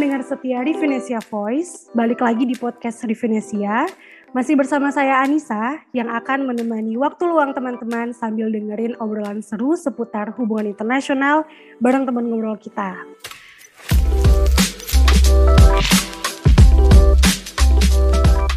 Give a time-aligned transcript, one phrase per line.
[0.00, 3.84] pendengar setia Rivenesia Voice, balik lagi di podcast Rivenesia.
[4.32, 10.32] Masih bersama saya Anissa yang akan menemani waktu luang teman-teman sambil dengerin obrolan seru seputar
[10.40, 11.44] hubungan internasional
[11.84, 12.96] bareng teman ngobrol kita.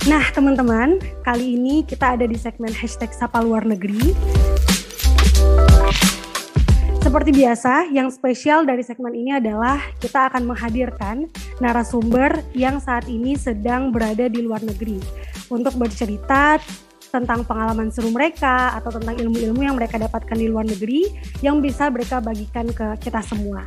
[0.07, 4.15] Nah teman-teman, kali ini kita ada di segmen hashtag Sapa Luar Negeri
[7.13, 11.29] seperti biasa, yang spesial dari segmen ini adalah kita akan menghadirkan
[11.61, 14.97] narasumber yang saat ini sedang berada di luar negeri
[15.53, 16.57] untuk bercerita
[17.13, 21.05] tentang pengalaman seru mereka atau tentang ilmu-ilmu yang mereka dapatkan di luar negeri
[21.45, 23.61] yang bisa mereka bagikan ke kita semua.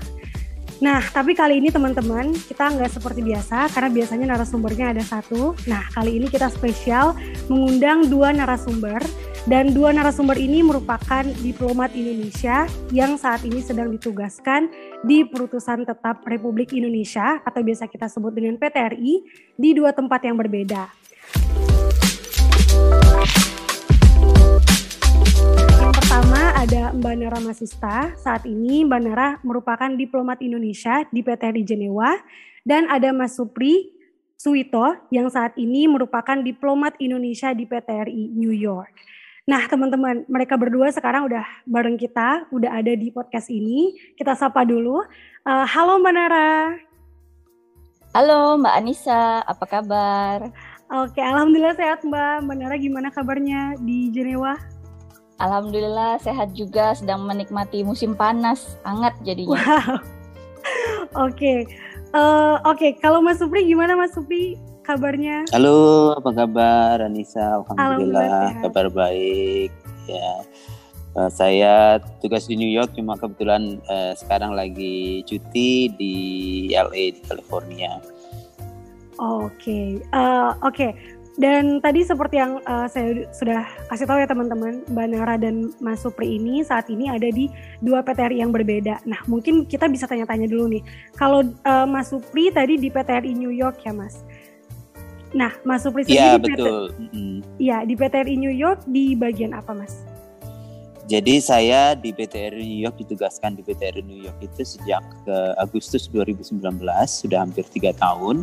[0.82, 5.54] Nah, tapi kali ini teman-teman, kita nggak seperti biasa karena biasanya narasumbernya ada satu.
[5.70, 7.14] Nah, kali ini kita spesial
[7.46, 8.98] mengundang dua narasumber
[9.46, 14.66] dan dua narasumber ini merupakan diplomat Indonesia yang saat ini sedang ditugaskan
[15.06, 19.22] di Perutusan Tetap Republik Indonesia atau biasa kita sebut dengan PTRI
[19.54, 20.90] di dua tempat yang berbeda.
[25.78, 28.18] Yang pertama ada Mbak Nara Masista.
[28.18, 32.18] Saat ini Mbak Nara merupakan diplomat Indonesia di PTRI Jenewa
[32.66, 33.94] dan ada Mas Supri
[34.34, 39.15] Suwito yang saat ini merupakan diplomat Indonesia di PTRI New York.
[39.46, 43.94] Nah, teman-teman, mereka berdua sekarang udah bareng kita, udah ada di podcast ini.
[44.18, 45.06] Kita sapa dulu.
[45.46, 46.74] Uh, halo Mbak Nara.
[48.10, 50.50] Halo Mbak Anissa, apa kabar?
[50.90, 52.42] Oke, alhamdulillah sehat Mbak.
[52.42, 54.58] Mbak Nara gimana kabarnya di Jenewa?
[55.38, 59.62] Alhamdulillah sehat juga, sedang menikmati musim panas, hangat jadinya.
[59.62, 60.02] Wow.
[61.30, 61.70] Oke,
[62.18, 62.82] uh, oke.
[62.82, 62.90] Okay.
[62.98, 64.58] Kalau Mas Supri gimana Mas Supri?
[64.86, 65.42] Kabarnya?
[65.50, 67.58] Halo, apa kabar Anissa?
[67.58, 69.74] Alhamdulillah, Alhamdulillah kabar baik.
[70.06, 70.30] Ya,
[71.18, 76.14] uh, saya tugas di New York, cuma kebetulan uh, sekarang lagi cuti di
[76.70, 77.98] LA di California.
[79.18, 79.86] Oke, okay.
[80.14, 80.70] uh, oke.
[80.70, 80.92] Okay.
[81.36, 86.00] Dan tadi seperti yang uh, saya sudah kasih tahu ya teman-teman, Mbak Nara dan Mas
[86.00, 87.52] Supri ini saat ini ada di
[87.84, 89.04] dua PTRI yang berbeda.
[89.04, 90.80] Nah mungkin kita bisa tanya-tanya dulu nih,
[91.12, 94.24] kalau uh, Mas Supri tadi di PTRI New York ya Mas,
[95.34, 96.94] Nah, Mas Supri sendiri ya, betul.
[97.58, 100.06] Iya, di PTRI New York di bagian apa, Mas?
[101.06, 106.10] Jadi saya di PTRI New York ditugaskan di PTRI New York itu sejak ke Agustus
[106.10, 108.42] 2019, sudah hampir tiga tahun.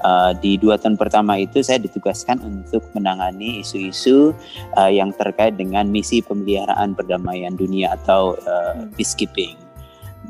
[0.00, 4.32] Uh, di dua tahun pertama itu saya ditugaskan untuk menangani isu-isu
[4.74, 9.54] uh, yang terkait dengan misi pemeliharaan perdamaian dunia atau uh, peacekeeping.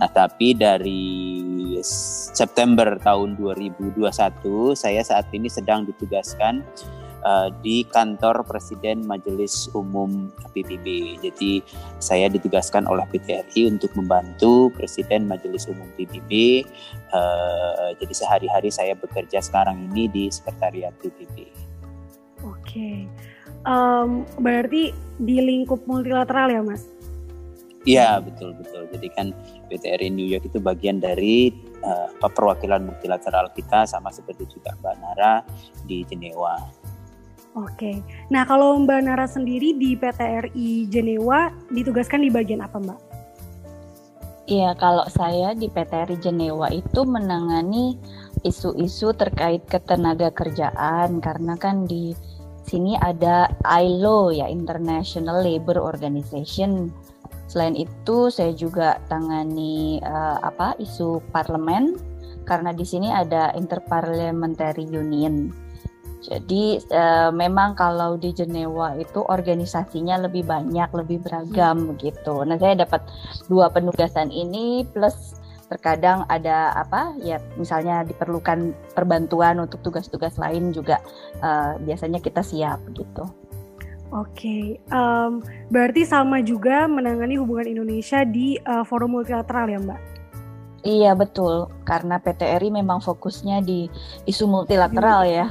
[0.01, 1.37] Nah, tapi dari
[2.33, 4.01] September tahun 2021
[4.73, 6.65] saya saat ini sedang ditugaskan
[7.25, 11.21] uh, di kantor Presiden Majelis Umum PBB.
[11.21, 11.61] Jadi
[12.01, 16.65] saya ditugaskan oleh PTRI untuk membantu Presiden Majelis Umum PBB.
[17.13, 21.69] Uh, jadi sehari-hari saya bekerja sekarang ini di Sekretariat PBB.
[22.41, 23.05] Oke,
[23.69, 26.89] um, berarti di lingkup multilateral ya, Mas?
[27.89, 28.85] Iya betul betul.
[28.93, 29.33] Jadi kan
[29.73, 31.49] PTRI New York itu bagian dari
[31.81, 35.41] uh, perwakilan multilateral kita sama seperti juga Mbak Nara
[35.89, 36.61] di Jenewa.
[37.57, 38.05] Oke.
[38.29, 43.01] Nah kalau Mbak Nara sendiri di PTRI Jenewa ditugaskan di bagian apa Mbak?
[44.51, 47.97] Iya kalau saya di PTRI Jenewa itu menangani
[48.45, 52.13] isu-isu terkait ketenaga kerjaan karena kan di
[52.67, 56.93] sini ada ILO ya International Labour Organization
[57.51, 61.99] Selain itu, saya juga tangani uh, apa isu parlemen
[62.47, 65.51] karena di sini ada Interparliamentary Union.
[66.23, 72.47] Jadi uh, memang kalau di Jenewa itu organisasinya lebih banyak, lebih beragam begitu.
[72.47, 73.03] Nah, saya dapat
[73.51, 75.35] dua penugasan ini plus
[75.71, 80.99] terkadang ada apa ya misalnya diperlukan perbantuan untuk tugas-tugas lain juga
[81.43, 83.40] uh, biasanya kita siap gitu.
[84.11, 84.65] Oke, okay.
[84.91, 85.39] um,
[85.71, 90.01] berarti sama juga menangani hubungan Indonesia di uh, forum multilateral ya Mbak?
[90.83, 93.87] Iya betul, karena PTRI memang fokusnya di
[94.27, 95.47] isu multilateral ya.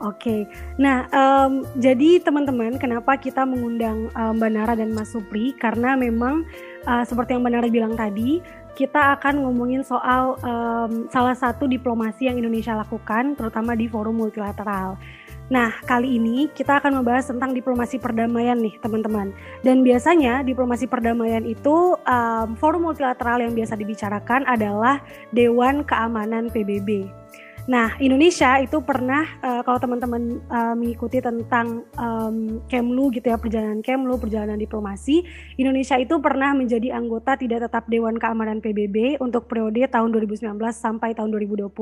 [0.00, 0.40] Oke, okay.
[0.80, 5.52] nah um, jadi teman-teman kenapa kita mengundang um, Mbak Nara dan Mas Supri?
[5.60, 6.48] Karena memang
[6.88, 8.40] uh, seperti yang Mbak Nara bilang tadi,
[8.72, 15.00] kita akan ngomongin soal um, salah satu diplomasi yang Indonesia lakukan, terutama di forum multilateral.
[15.46, 19.30] Nah, kali ini kita akan membahas tentang diplomasi perdamaian nih, teman-teman.
[19.62, 24.98] Dan biasanya diplomasi perdamaian itu um, forum multilateral yang biasa dibicarakan adalah
[25.30, 27.06] Dewan Keamanan PBB.
[27.66, 33.82] Nah, Indonesia itu pernah uh, kalau teman-teman uh, mengikuti tentang um, Kemlu gitu ya, perjalanan
[33.82, 35.26] Kemlu, perjalanan diplomasi,
[35.58, 41.18] Indonesia itu pernah menjadi anggota tidak tetap Dewan Keamanan PBB untuk periode tahun 2019 sampai
[41.18, 41.74] tahun 2020.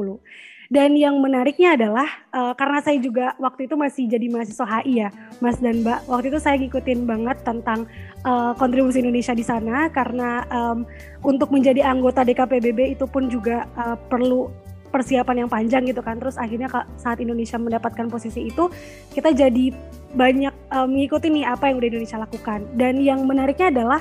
[0.73, 5.09] Dan yang menariknya adalah uh, karena saya juga waktu itu masih jadi mahasiswa HI ya,
[5.45, 6.09] Mas dan Mbak.
[6.09, 7.85] Waktu itu saya ngikutin banget tentang
[8.25, 10.89] uh, kontribusi Indonesia di sana karena um,
[11.21, 14.49] untuk menjadi anggota DKPBB itu pun juga uh, perlu
[14.95, 16.23] persiapan yang panjang gitu kan.
[16.23, 18.71] Terus akhirnya saat Indonesia mendapatkan posisi itu
[19.11, 19.75] kita jadi
[20.15, 22.63] banyak uh, mengikuti nih apa yang udah Indonesia lakukan.
[22.79, 24.01] Dan yang menariknya adalah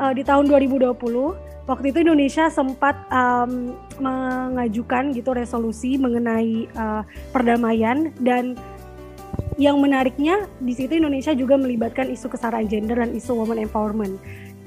[0.00, 0.96] uh, di tahun 2020
[1.68, 7.04] waktu itu Indonesia sempat um, mengajukan gitu resolusi mengenai uh,
[7.36, 8.08] perdamaian.
[8.16, 8.56] Dan
[9.60, 14.16] yang menariknya di situ Indonesia juga melibatkan isu kesetaraan gender dan isu women empowerment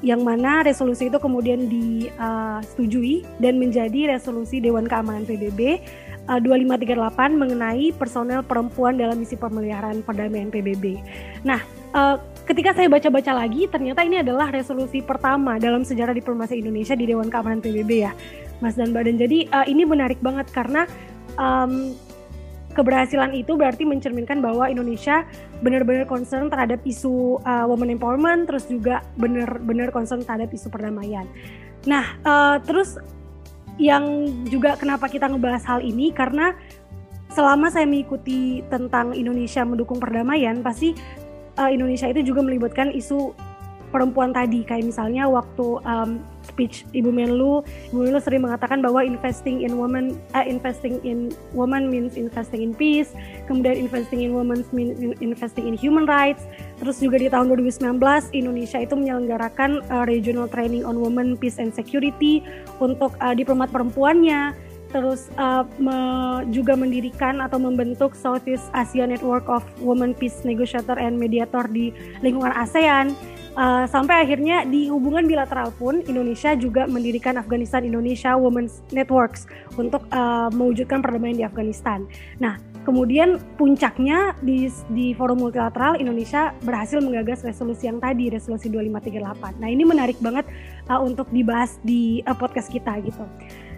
[0.03, 5.79] yang mana resolusi itu kemudian disetujui dan menjadi resolusi Dewan Keamanan PBB
[6.27, 10.99] uh, 2538 mengenai personel perempuan dalam misi pemeliharaan perdamaian PBB.
[11.47, 11.63] Nah,
[11.95, 17.07] uh, ketika saya baca-baca lagi, ternyata ini adalah resolusi pertama dalam sejarah diplomasi Indonesia di
[17.07, 18.11] Dewan Keamanan PBB ya,
[18.59, 19.15] Mas dan Badan.
[19.15, 20.83] Jadi uh, ini menarik banget karena
[21.39, 21.95] um,
[22.73, 25.23] keberhasilan itu berarti mencerminkan bahwa Indonesia
[25.61, 31.29] benar-benar concern terhadap isu uh, women empowerment, terus juga benar-benar concern terhadap isu perdamaian.
[31.85, 32.97] Nah, uh, terus
[33.77, 36.53] yang juga kenapa kita ngebahas hal ini karena
[37.33, 40.93] selama saya mengikuti tentang Indonesia mendukung perdamaian, pasti
[41.57, 43.33] uh, Indonesia itu juga melibatkan isu
[43.93, 49.63] perempuan tadi kayak misalnya waktu um, speech Ibu Menlu, Ibu Menlu sering mengatakan bahwa investing
[49.63, 53.15] in women, uh, investing in woman means investing in peace,
[53.47, 56.45] kemudian investing in women means investing in human rights.
[56.83, 57.99] Terus juga di tahun 2019
[58.35, 62.43] Indonesia itu menyelenggarakan uh, regional training on women, peace and security
[62.83, 64.51] untuk uh, diplomat perempuannya.
[64.93, 65.97] Terus uh, me,
[66.53, 71.89] juga mendirikan atau membentuk Southeast Asia Network of Women Peace Negotiator and Mediator di
[72.21, 73.17] lingkungan ASEAN
[73.53, 79.45] Uh, sampai akhirnya di hubungan bilateral pun Indonesia juga mendirikan Afghanistan Indonesia Women's Networks
[79.77, 82.09] untuk uh, mewujudkan perdamaian di Afghanistan.
[82.41, 89.61] Nah, kemudian puncaknya di di forum multilateral Indonesia berhasil menggagas resolusi yang tadi, resolusi 2538.
[89.61, 90.49] Nah, ini menarik banget
[90.89, 93.21] uh, untuk dibahas di uh, podcast kita gitu.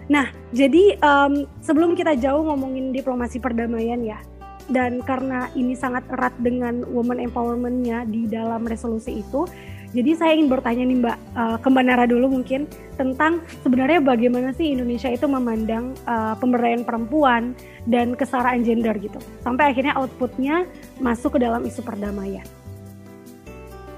[0.06, 4.22] Nah, jadi um, sebelum kita jauh ngomongin diplomasi perdamaian ya,
[4.70, 9.46] dan karena ini sangat erat dengan woman empowermentnya di dalam resolusi itu
[9.94, 12.68] jadi saya ingin bertanya nih Mbak uh, ke Mbak Nara dulu mungkin
[13.00, 19.70] tentang sebenarnya bagaimana sih Indonesia itu memandang uh, pemberdayaan perempuan dan kesetaraan gender gitu sampai
[19.70, 20.68] akhirnya outputnya
[21.00, 22.44] masuk ke dalam isu perdamaian.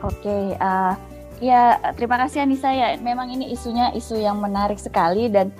[0.06, 0.94] Oke, uh,
[1.42, 2.94] ya terima kasih Anissa ya.
[3.02, 5.50] Memang ini isunya isu yang menarik sekali dan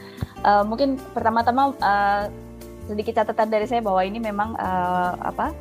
[0.47, 2.31] uh, mungkin pertama-tama uh,
[2.89, 5.53] sedikit catatan dari saya bahwa ini memang uh, apa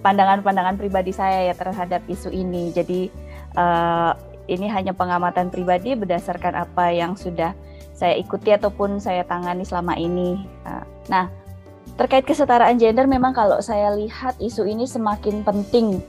[0.00, 2.72] pandangan-pandangan pribadi saya ya terhadap isu ini.
[2.72, 3.12] Jadi
[3.54, 4.16] uh,
[4.48, 7.52] ini hanya pengamatan pribadi berdasarkan apa yang sudah
[7.92, 10.42] saya ikuti ataupun saya tangani selama ini.
[10.64, 11.28] Uh, nah,
[12.00, 16.00] terkait kesetaraan gender memang kalau saya lihat isu ini semakin penting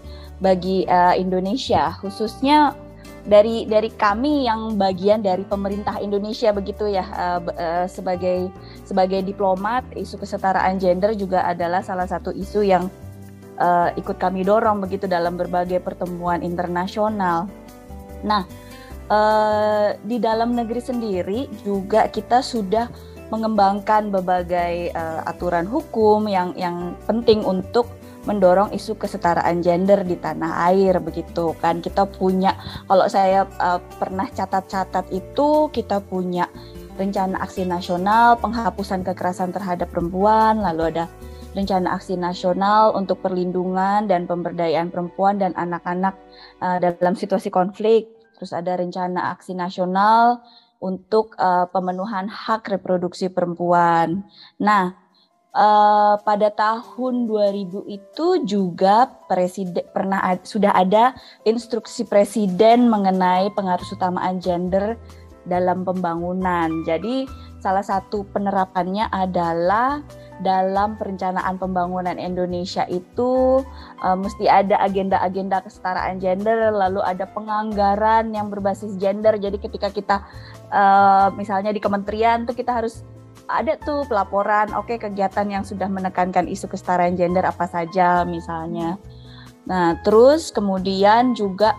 [0.42, 2.74] bagi uh, Indonesia khususnya
[3.24, 8.52] dari dari kami yang bagian dari pemerintah Indonesia begitu ya uh, uh, sebagai
[8.84, 12.92] sebagai diplomat isu kesetaraan gender juga adalah salah satu isu yang
[13.64, 17.48] uh, ikut kami dorong begitu dalam berbagai pertemuan internasional.
[18.28, 18.44] Nah,
[19.08, 22.92] uh, di dalam negeri sendiri juga kita sudah
[23.32, 27.88] mengembangkan berbagai uh, aturan hukum yang yang penting untuk
[28.24, 31.84] mendorong isu kesetaraan gender di tanah air begitu kan.
[31.84, 32.56] Kita punya
[32.88, 36.48] kalau saya uh, pernah catat-catat itu kita punya
[36.94, 41.10] rencana aksi nasional penghapusan kekerasan terhadap perempuan lalu ada
[41.54, 46.18] rencana aksi nasional untuk perlindungan dan pemberdayaan perempuan dan anak-anak
[46.62, 48.10] uh, dalam situasi konflik.
[48.38, 50.42] Terus ada rencana aksi nasional
[50.82, 54.26] untuk uh, pemenuhan hak reproduksi perempuan.
[54.60, 55.03] Nah
[55.54, 61.14] uh, pada tahun 2000 itu juga presiden pernah sudah ada
[61.48, 64.98] instruksi presiden mengenai pengaruh utamaan gender
[65.44, 66.72] dalam pembangunan.
[66.88, 67.28] Jadi
[67.60, 70.04] salah satu penerapannya adalah
[70.44, 73.64] dalam perencanaan pembangunan Indonesia itu
[74.04, 79.40] uh, mesti ada agenda-agenda kesetaraan gender, lalu ada penganggaran yang berbasis gender.
[79.40, 80.24] Jadi ketika kita
[80.72, 83.04] uh, misalnya di kementerian tuh kita harus
[83.52, 88.96] ada tuh pelaporan, oke okay, kegiatan yang sudah menekankan isu kesetaraan gender apa saja misalnya.
[89.68, 91.76] Nah, terus kemudian juga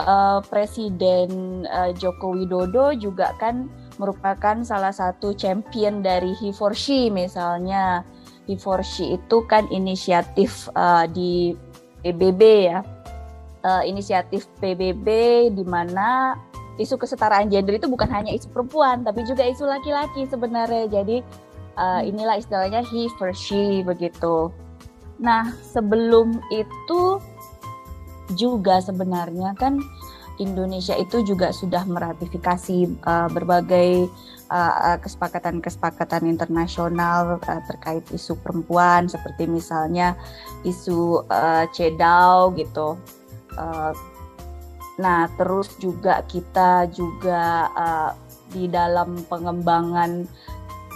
[0.00, 3.68] uh, Presiden uh, Joko Widodo juga kan
[4.00, 8.04] merupakan salah satu champion dari He for She misalnya.
[8.48, 11.54] He for She itu kan inisiatif uh, di
[12.02, 12.82] PBB ya,
[13.62, 15.06] uh, inisiatif PBB
[15.54, 16.34] di mana
[16.80, 20.88] isu kesetaraan gender itu bukan hanya isu perempuan tapi juga isu laki-laki sebenarnya.
[20.88, 21.20] Jadi
[21.76, 24.48] uh, inilah istilahnya he for she begitu.
[25.20, 27.20] Nah sebelum itu
[28.32, 29.76] juga sebenarnya kan
[30.40, 34.08] Indonesia itu juga sudah meratifikasi uh, berbagai
[35.00, 40.12] kesepakatan-kesepakatan uh, internasional uh, terkait isu perempuan seperti misalnya
[40.60, 43.00] isu uh, CEDAW gitu.
[43.56, 43.96] Uh,
[45.02, 48.10] nah, terus juga kita juga uh,
[48.54, 50.28] di dalam pengembangan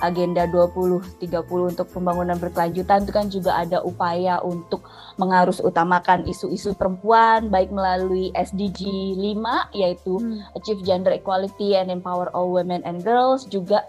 [0.04, 4.84] agenda 2030 untuk pembangunan berkelanjutan itu kan juga ada upaya untuk
[5.16, 8.84] mengarus utamakan isu-isu perempuan baik melalui SDG
[9.16, 10.44] 5 yaitu hmm.
[10.52, 13.88] Achieve Gender Equality and Empower All Women and Girls juga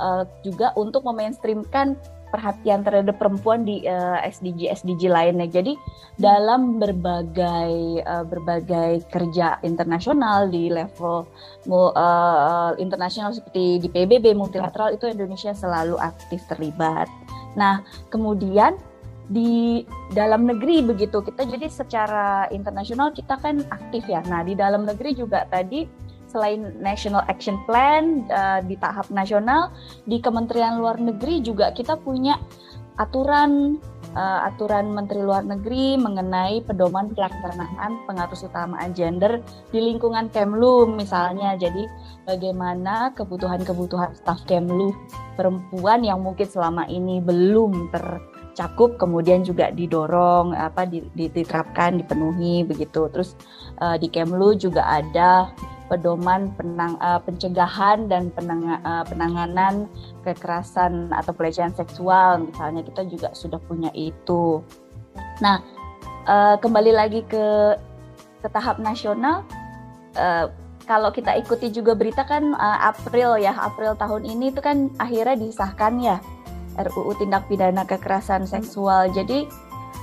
[0.00, 2.00] uh, juga untuk memainstreamkan
[2.32, 5.44] perhatian terhadap perempuan di eh, SDG SDG lainnya.
[5.44, 5.76] Jadi
[6.16, 11.28] dalam berbagai uh, berbagai kerja internasional di level
[11.68, 17.08] uh, internasional seperti di PBB multilateral itu Indonesia selalu aktif terlibat.
[17.56, 18.76] Nah, kemudian
[19.32, 24.20] di dalam negeri begitu kita jadi secara internasional kita kan aktif ya.
[24.28, 25.88] Nah, di dalam negeri juga tadi
[26.32, 29.68] selain National Action Plan uh, di tahap nasional,
[30.08, 32.40] di Kementerian Luar Negeri juga kita punya
[33.00, 33.80] aturan
[34.12, 39.40] uh, aturan Menteri Luar Negeri mengenai pedoman pelaksanaan pengatur utamaan gender
[39.72, 41.56] di lingkungan Kemlu misalnya.
[41.56, 41.88] Jadi
[42.28, 44.92] bagaimana kebutuhan-kebutuhan staf Kemlu
[45.36, 50.84] perempuan yang mungkin selama ini belum tercakup kemudian juga didorong apa
[51.16, 53.08] diterapkan dipenuhi begitu.
[53.08, 53.34] Terus
[53.82, 55.50] uh, di Kemlu juga ada
[55.90, 59.90] pedoman penang, uh, pencegahan dan penang, uh, penanganan
[60.24, 64.62] kekerasan atau pelecehan seksual misalnya kita juga sudah punya itu.
[65.42, 65.60] Nah,
[66.24, 67.76] uh, kembali lagi ke
[68.40, 69.44] ke tahap nasional
[70.16, 70.48] uh,
[70.82, 75.36] kalau kita ikuti juga berita kan uh, April ya, April tahun ini itu kan akhirnya
[75.38, 76.16] disahkan ya
[76.80, 79.12] RUU tindak pidana kekerasan seksual.
[79.12, 79.44] Jadi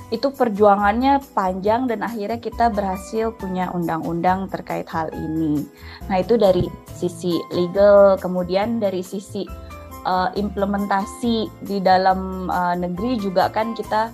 [0.09, 5.65] itu perjuangannya panjang dan akhirnya kita berhasil punya undang-undang terkait hal ini.
[6.09, 6.65] Nah, itu dari
[6.97, 9.45] sisi legal, kemudian dari sisi
[10.09, 14.09] uh, implementasi di dalam uh, negeri juga kan kita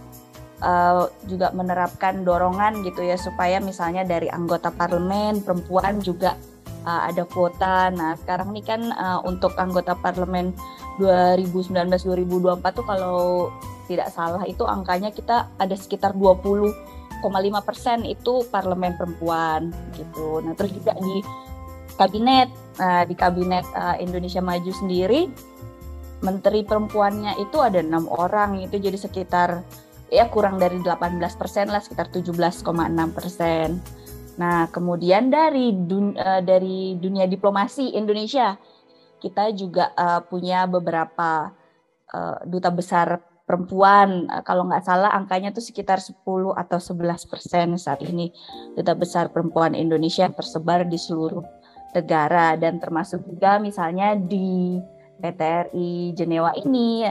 [0.60, 6.36] uh, juga menerapkan dorongan gitu ya supaya misalnya dari anggota parlemen perempuan juga
[6.84, 7.88] uh, ada kuota.
[7.92, 10.52] Nah, sekarang ini kan uh, untuk anggota parlemen
[11.00, 13.52] 2019-2024 tuh kalau
[13.86, 16.72] tidak salah itu angkanya kita ada sekitar 20,5
[17.62, 20.42] persen itu parlemen perempuan gitu.
[20.42, 21.22] Nah terus juga di
[21.96, 22.50] kabinet,
[22.80, 25.32] nah, di kabinet uh, Indonesia Maju sendiri
[26.24, 29.62] menteri perempuannya itu ada enam orang itu jadi sekitar
[30.10, 32.66] ya kurang dari 18 persen lah sekitar 17,6
[33.14, 33.78] persen.
[34.42, 38.58] Nah kemudian dari dun, uh, dari dunia diplomasi Indonesia
[39.20, 41.54] kita juga uh, punya beberapa
[42.12, 44.26] uh, duta besar perempuan.
[44.26, 46.18] Eh, kalau nggak salah angkanya itu sekitar 10
[46.58, 48.34] atau 11 persen saat ini
[48.74, 51.46] duta besar perempuan Indonesia tersebar di seluruh
[51.94, 52.58] negara.
[52.58, 54.82] Dan termasuk juga misalnya di
[55.22, 57.08] PTRI Jenewa ini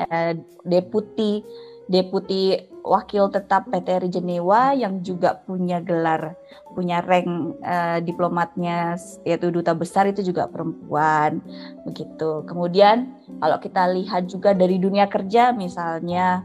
[0.67, 1.41] deputi
[1.89, 6.37] deputi wakil tetap PTRI Jenewa yang juga punya gelar
[6.77, 11.41] punya rank uh, diplomatnya yaitu duta besar itu juga perempuan
[11.89, 12.45] begitu.
[12.45, 16.45] Kemudian kalau kita lihat juga dari dunia kerja misalnya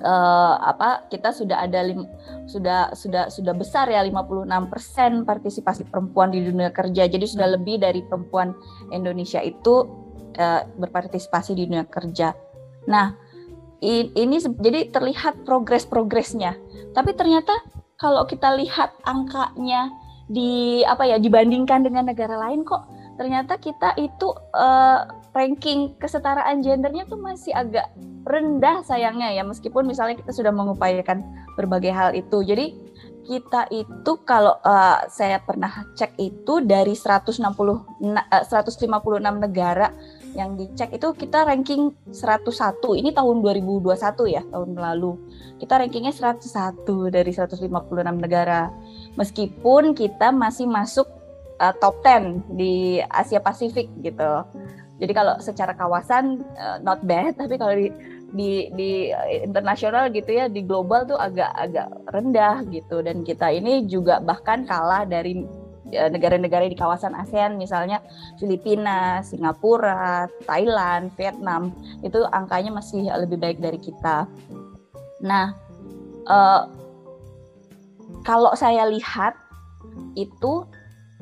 [0.00, 2.06] uh, apa kita sudah ada lim,
[2.46, 7.04] sudah sudah sudah besar ya 56% partisipasi perempuan di dunia kerja.
[7.10, 8.54] Jadi sudah lebih dari perempuan
[8.94, 9.84] Indonesia itu
[10.38, 12.32] uh, berpartisipasi di dunia kerja.
[12.88, 13.27] Nah,
[13.82, 16.58] ini jadi terlihat progres-progresnya.
[16.94, 17.54] Tapi ternyata
[17.98, 19.90] kalau kita lihat angkanya
[20.28, 22.84] di apa ya dibandingkan dengan negara lain kok
[23.16, 27.88] ternyata kita itu uh, ranking kesetaraan gendernya tuh masih agak
[28.28, 31.24] rendah sayangnya ya meskipun misalnya kita sudah mengupayakan
[31.58, 32.44] berbagai hal itu.
[32.44, 32.76] Jadi
[33.28, 38.88] kita itu kalau uh, saya pernah cek itu dari 160 uh, 156
[39.20, 39.92] negara
[40.38, 42.78] yang dicek itu kita ranking 101.
[43.02, 43.90] Ini tahun 2021
[44.30, 45.18] ya, tahun lalu.
[45.58, 47.66] Kita rankingnya 101 dari 156
[48.14, 48.70] negara.
[49.18, 51.10] Meskipun kita masih masuk
[51.58, 54.46] uh, top 10 di Asia Pasifik gitu.
[55.02, 57.90] Jadi kalau secara kawasan uh, not bad, tapi kalau di
[58.28, 59.08] di di
[59.40, 64.68] internasional gitu ya di global tuh agak agak rendah gitu dan kita ini juga bahkan
[64.68, 68.04] kalah dari eh, negara-negara di kawasan ASEAN misalnya
[68.36, 71.72] Filipina, Singapura, Thailand, Vietnam
[72.04, 74.28] itu angkanya masih lebih baik dari kita.
[75.24, 75.56] Nah,
[76.28, 76.68] uh,
[78.22, 79.34] kalau saya lihat
[80.14, 80.66] itu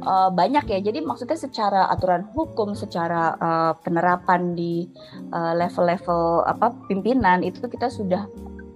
[0.05, 0.79] uh, banyak ya.
[0.91, 4.91] Jadi maksudnya secara aturan hukum, secara uh, penerapan di
[5.33, 8.29] level-level uh, apa pimpinan itu kita sudah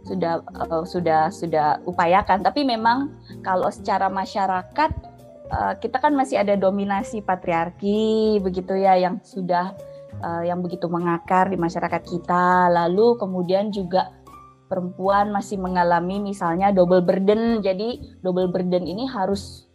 [0.06, 2.40] sudah uh, sudah sudah upayakan.
[2.40, 3.12] Tapi memang
[3.44, 5.09] kalau secara masyarakat
[5.50, 9.74] uh, kita kan masih ada dominasi patriarki begitu ya yang sudah
[10.22, 12.70] uh, yang begitu mengakar di masyarakat kita.
[12.70, 14.14] Lalu kemudian juga
[14.70, 17.60] perempuan masih mengalami misalnya double burden.
[17.60, 19.66] Jadi double burden ini harus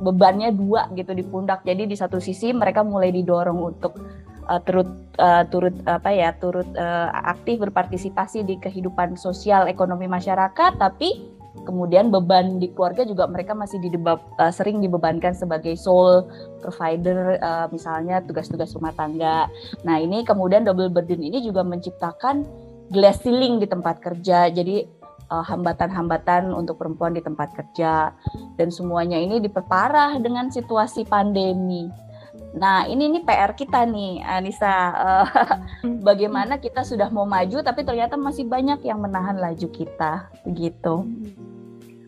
[0.00, 1.62] bebannya dua gitu di pundak.
[1.62, 4.00] Jadi di satu sisi mereka mulai didorong untuk
[4.48, 4.88] uh, turut
[5.20, 11.28] uh, turut apa ya turut uh, aktif berpartisipasi di kehidupan sosial ekonomi masyarakat, tapi
[11.62, 16.26] kemudian beban di keluarga juga mereka masih didebab, uh, sering dibebankan sebagai sole
[16.64, 19.46] provider uh, misalnya tugas-tugas rumah tangga.
[19.84, 22.44] Nah ini kemudian double burden ini juga menciptakan
[22.90, 24.48] glass ceiling di tempat kerja.
[24.48, 24.84] Jadi
[25.32, 28.12] uh, hambatan-hambatan untuk perempuan di tempat kerja
[28.60, 31.88] dan semuanya ini diperparah dengan situasi pandemi.
[32.52, 34.76] Nah, ini nih PR kita nih, Anissa.
[34.92, 35.26] Uh,
[36.08, 41.08] bagaimana kita sudah mau maju tapi ternyata masih banyak yang menahan laju kita, begitu.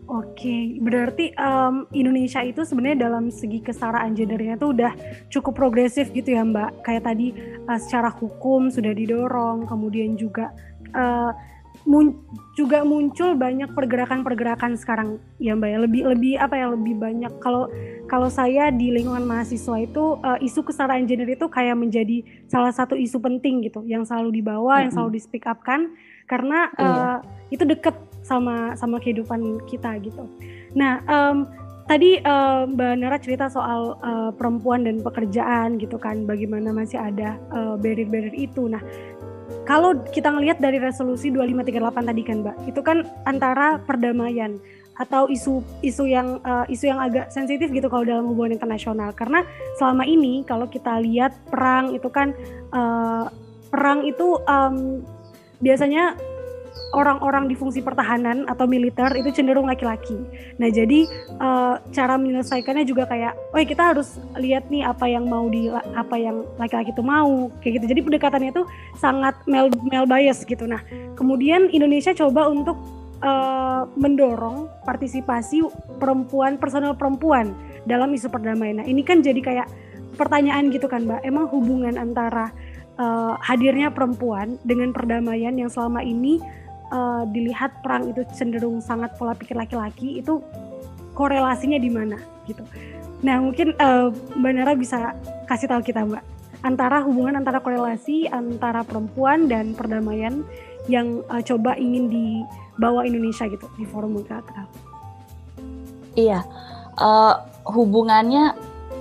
[0.05, 4.93] Oke, berarti um, Indonesia itu sebenarnya dalam segi kesetaraan gendernya itu udah
[5.33, 6.85] cukup progresif gitu ya Mbak.
[6.85, 7.33] Kayak tadi
[7.65, 10.53] uh, secara hukum sudah didorong, kemudian juga
[10.93, 11.33] uh,
[11.85, 12.17] mun
[12.57, 15.79] juga muncul banyak pergerakan-pergerakan sekarang ya mbak ya.
[15.85, 17.33] Lebih lebih apa ya lebih banyak.
[17.41, 17.69] Kalau
[18.09, 22.97] kalau saya di lingkungan mahasiswa itu uh, isu kesetaraan gender itu kayak menjadi salah satu
[22.97, 24.83] isu penting gitu yang selalu dibawa mm -hmm.
[24.89, 25.93] yang selalu di speak up kan.
[26.25, 27.21] Karena uh,
[27.53, 27.93] itu deket
[28.25, 30.25] sama sama kehidupan kita gitu.
[30.73, 31.45] Nah um,
[31.85, 37.37] tadi uh, Mbak Nara cerita soal uh, perempuan dan pekerjaan gitu kan, bagaimana masih ada
[37.53, 38.67] uh, barrier-barrier itu.
[38.69, 38.81] Nah,
[39.65, 44.61] kalau kita ngelihat dari resolusi 2538 tadi kan Mbak, itu kan antara perdamaian
[44.95, 49.11] atau isu isu yang uh, isu yang agak sensitif gitu kalau dalam hubungan internasional.
[49.17, 49.43] Karena
[49.81, 52.31] selama ini kalau kita lihat perang itu kan
[52.71, 53.27] uh,
[53.75, 55.03] perang itu um,
[55.59, 56.15] biasanya
[56.95, 60.15] orang-orang di fungsi pertahanan atau militer itu cenderung laki-laki.
[60.63, 61.07] Nah jadi
[61.43, 66.15] uh, cara menyelesaikannya juga kayak, oh kita harus lihat nih apa yang mau di apa
[66.15, 67.87] yang laki-laki itu mau kayak gitu.
[67.95, 68.63] Jadi pendekatannya itu
[68.99, 70.65] sangat male male bias gitu.
[70.71, 70.83] Nah
[71.19, 72.79] kemudian Indonesia coba untuk
[73.23, 75.67] uh, mendorong partisipasi
[75.99, 78.83] perempuan personal perempuan dalam isu perdamaian.
[78.83, 79.69] Nah ini kan jadi kayak
[80.15, 82.55] pertanyaan gitu kan mbak, emang hubungan antara
[82.99, 86.39] uh, hadirnya perempuan dengan perdamaian yang selama ini
[86.95, 90.39] uh, dilihat perang itu cenderung sangat pola pikir laki-laki itu
[91.19, 92.63] korelasinya di mana gitu.
[93.27, 95.19] Nah mungkin uh, Mbak Nara bisa
[95.51, 96.23] kasih tahu kita Mbak
[96.65, 100.47] antara hubungan antara korelasi antara perempuan dan perdamaian
[100.89, 104.69] yang uh, coba ingin dibawa Indonesia gitu di forum multilateral.
[106.15, 106.47] Iya,
[107.01, 107.35] uh,
[107.67, 108.55] hubungannya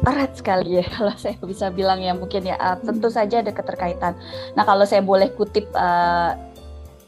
[0.03, 3.15] erat sekali ya kalau saya bisa bilang ya mungkin ya uh, tentu hmm.
[3.15, 4.13] saja ada keterkaitan.
[4.56, 6.36] Nah kalau saya boleh kutip uh,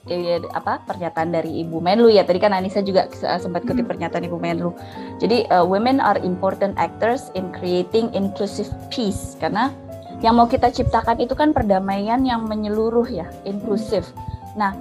[0.10, 3.92] eh, apa pernyataan dari Ibu Menlu ya tadi kan Anissa juga sempat kutip hmm.
[3.92, 4.72] pernyataan Ibu Menlu.
[5.18, 9.74] Jadi uh, women are important actors in creating inclusive peace karena
[10.24, 14.08] yang mau kita ciptakan itu kan perdamaian yang menyeluruh ya, inklusif.
[14.56, 14.72] Nah,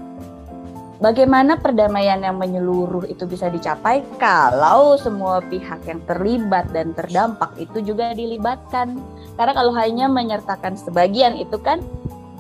[1.03, 7.83] bagaimana perdamaian yang menyeluruh itu bisa dicapai kalau semua pihak yang terlibat dan terdampak itu
[7.83, 8.95] juga dilibatkan.
[9.35, 11.83] Karena kalau hanya menyertakan sebagian itu kan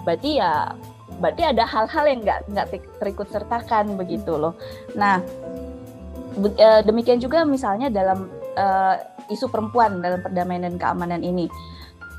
[0.07, 0.79] berarti ya
[1.19, 2.67] berarti ada hal-hal yang nggak nggak
[3.03, 4.55] terikut sertakan begitu loh.
[4.99, 5.23] Nah
[6.39, 8.27] e, demikian juga misalnya dalam
[8.59, 8.97] uh,
[9.31, 11.47] isu perempuan dalam perdamaian dan keamanan ini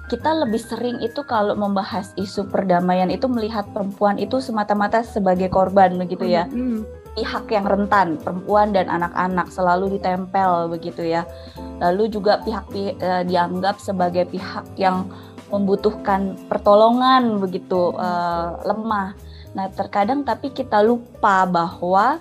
[0.05, 5.97] kita lebih sering itu kalau membahas isu perdamaian itu melihat perempuan itu semata-mata sebagai korban
[5.97, 6.45] begitu ya.
[6.45, 6.85] Hmm.
[7.17, 11.25] Pihak yang rentan, perempuan dan anak-anak selalu ditempel begitu ya.
[11.81, 12.69] Lalu juga pihak
[13.01, 15.09] uh, dianggap sebagai pihak yang
[15.49, 19.13] membutuhkan pertolongan begitu uh, lemah.
[19.55, 22.19] Nah, terkadang tapi kita lupa bahwa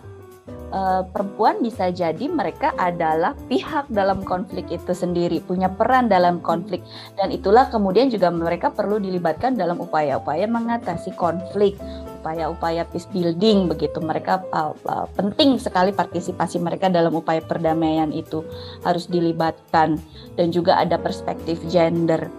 [0.70, 6.82] uh, perempuan bisa jadi mereka adalah pihak dalam konflik itu sendiri, punya peran dalam konflik
[7.18, 11.74] dan itulah kemudian juga mereka perlu dilibatkan dalam upaya-upaya mengatasi konflik,
[12.22, 13.98] upaya-upaya peace building begitu.
[13.98, 18.46] Mereka uh, uh, penting sekali partisipasi mereka dalam upaya perdamaian itu
[18.86, 19.98] harus dilibatkan
[20.38, 22.30] dan juga ada perspektif gender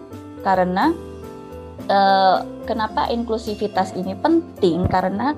[0.46, 0.94] karena
[1.90, 4.86] uh, kenapa inklusivitas ini penting?
[4.86, 5.34] Karena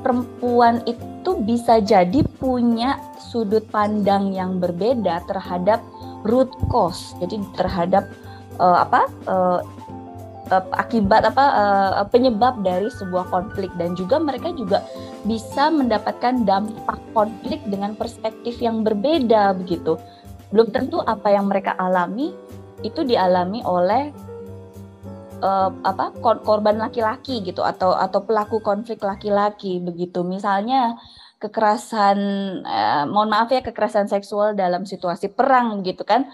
[0.00, 5.84] perempuan itu bisa jadi punya sudut pandang yang berbeda terhadap
[6.24, 7.12] root cause.
[7.20, 8.08] Jadi terhadap
[8.56, 9.60] uh, apa uh,
[10.78, 11.44] akibat apa
[12.14, 13.68] penyebab dari sebuah konflik.
[13.76, 14.80] Dan juga mereka juga
[15.26, 19.98] bisa mendapatkan dampak konflik dengan perspektif yang berbeda begitu.
[20.54, 22.30] Belum tentu apa yang mereka alami
[22.84, 24.12] itu dialami oleh
[25.40, 30.24] uh, apa korban laki-laki gitu atau atau pelaku konflik laki-laki begitu.
[30.24, 30.96] Misalnya
[31.36, 32.18] kekerasan
[32.64, 36.28] eh, mohon maaf ya kekerasan seksual dalam situasi perang gitu kan.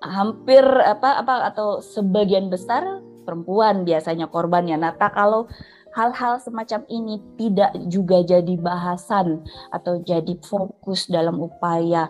[0.00, 4.76] Hampir apa apa atau sebagian besar perempuan biasanya korbannya.
[4.80, 5.48] Nah kalau
[5.96, 9.42] hal-hal semacam ini tidak juga jadi bahasan
[9.74, 12.08] atau jadi fokus dalam upaya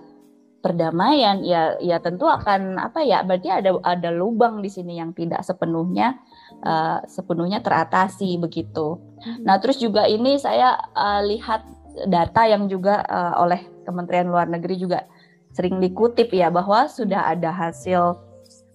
[0.61, 5.40] perdamaian ya ya tentu akan apa ya berarti ada ada lubang di sini yang tidak
[5.40, 6.20] sepenuhnya
[6.61, 9.01] uh, sepenuhnya teratasi begitu.
[9.25, 9.49] Hmm.
[9.49, 11.64] Nah terus juga ini saya uh, lihat
[12.07, 15.09] data yang juga uh, oleh Kementerian Luar Negeri juga
[15.51, 18.20] sering dikutip ya bahwa sudah ada hasil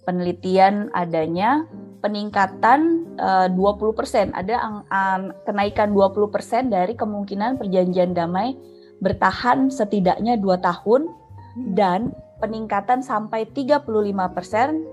[0.04, 1.66] penelitian adanya
[2.04, 8.54] peningkatan uh, 20% ada ang, ang, kenaikan 20% dari kemungkinan perjanjian damai
[9.02, 11.10] bertahan setidaknya dua tahun
[11.56, 12.12] dan
[12.44, 13.88] peningkatan sampai 35%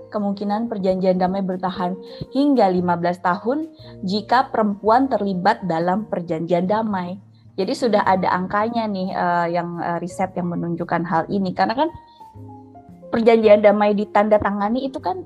[0.09, 1.99] kemungkinan perjanjian damai bertahan
[2.31, 3.67] hingga 15 tahun
[4.07, 7.19] jika perempuan terlibat dalam perjanjian damai.
[7.53, 11.89] Jadi sudah ada angkanya nih uh, yang uh, riset yang menunjukkan hal ini karena kan
[13.13, 15.21] perjanjian damai ditandatangani itu kan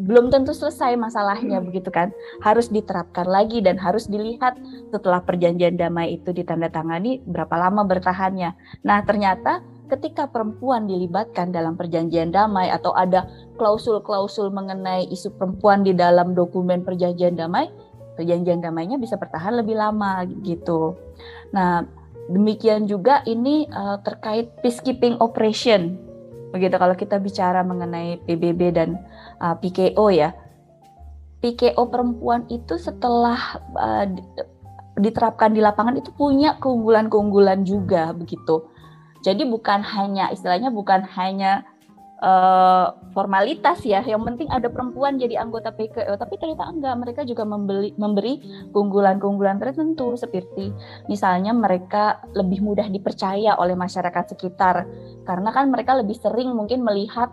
[0.00, 1.66] belum tentu selesai masalahnya hmm.
[1.68, 2.08] begitu kan
[2.40, 4.56] harus diterapkan lagi dan harus dilihat
[4.88, 8.56] setelah perjanjian damai itu ditandatangani berapa lama bertahannya.
[8.84, 9.60] Nah ternyata
[9.90, 13.26] ketika perempuan dilibatkan dalam perjanjian damai atau ada
[13.58, 17.66] klausul-klausul mengenai isu perempuan di dalam dokumen perjanjian damai,
[18.14, 20.94] perjanjian damainya bisa bertahan lebih lama gitu.
[21.50, 21.82] Nah,
[22.30, 25.98] demikian juga ini uh, terkait peacekeeping operation.
[26.54, 28.98] Begitu kalau kita bicara mengenai PBB dan
[29.42, 30.30] uh, eh, PKO ya.
[31.40, 34.06] PKO perempuan itu setelah uh,
[35.00, 38.68] diterapkan di lapangan itu punya keunggulan-keunggulan juga begitu
[39.20, 41.64] jadi bukan hanya istilahnya bukan hanya
[42.20, 47.42] uh, formalitas ya, yang penting ada perempuan jadi anggota PKO, tapi ternyata enggak, mereka juga
[47.48, 50.70] membeli, memberi keunggulan-keunggulan tertentu seperti
[51.08, 54.86] misalnya mereka lebih mudah dipercaya oleh masyarakat sekitar.
[55.24, 57.32] Karena kan mereka lebih sering mungkin melihat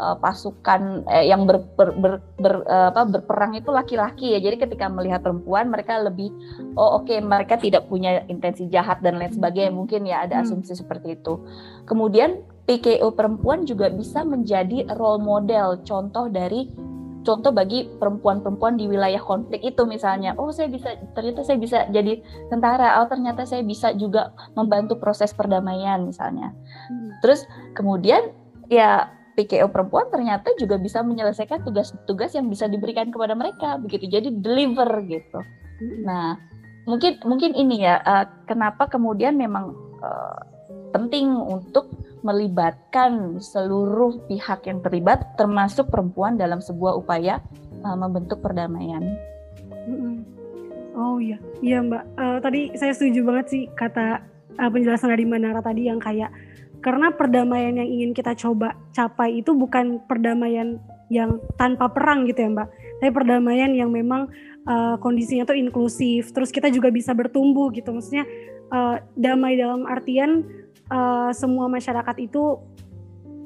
[0.00, 4.40] uh, pasukan eh, yang ber, ber, ber, ber, uh, apa, berperang itu laki-laki ya.
[4.40, 6.32] Jadi ketika melihat perempuan mereka lebih
[6.80, 9.76] oh oke okay, mereka tidak punya intensi jahat dan lain sebagainya.
[9.76, 10.44] Mungkin ya ada hmm.
[10.48, 10.80] asumsi hmm.
[10.80, 11.36] seperti itu.
[11.84, 16.72] Kemudian PKO perempuan juga bisa menjadi role model contoh dari
[17.20, 22.24] contoh bagi perempuan-perempuan di wilayah konflik itu misalnya oh saya bisa ternyata saya bisa jadi
[22.48, 26.56] tentara oh ternyata saya bisa juga membantu proses perdamaian misalnya
[26.88, 27.20] hmm.
[27.20, 27.44] terus
[27.76, 28.32] kemudian
[28.72, 34.10] ya PKO perempuan ternyata juga bisa menyelesaikan tugas-tugas yang bisa diberikan kepada mereka begitu.
[34.10, 35.40] Jadi deliver gitu.
[36.04, 36.36] Nah
[36.88, 40.40] mungkin mungkin ini ya uh, kenapa kemudian memang uh,
[40.90, 41.88] penting untuk
[42.20, 47.40] melibatkan seluruh pihak yang terlibat termasuk perempuan dalam sebuah upaya
[47.86, 49.16] uh, membentuk perdamaian.
[51.00, 52.04] Oh iya, iya Mbak.
[52.18, 54.20] Uh, tadi saya setuju banget sih kata
[54.60, 56.28] uh, penjelasan dari Manara tadi yang kayak
[56.80, 60.80] karena perdamaian yang ingin kita coba capai itu bukan perdamaian
[61.12, 62.68] yang tanpa perang gitu ya mbak.
[63.00, 64.28] Tapi perdamaian yang memang
[64.64, 67.92] uh, kondisinya tuh inklusif terus kita juga bisa bertumbuh gitu.
[67.92, 68.24] Maksudnya
[68.72, 70.44] uh, damai dalam artian
[70.88, 72.56] uh, semua masyarakat itu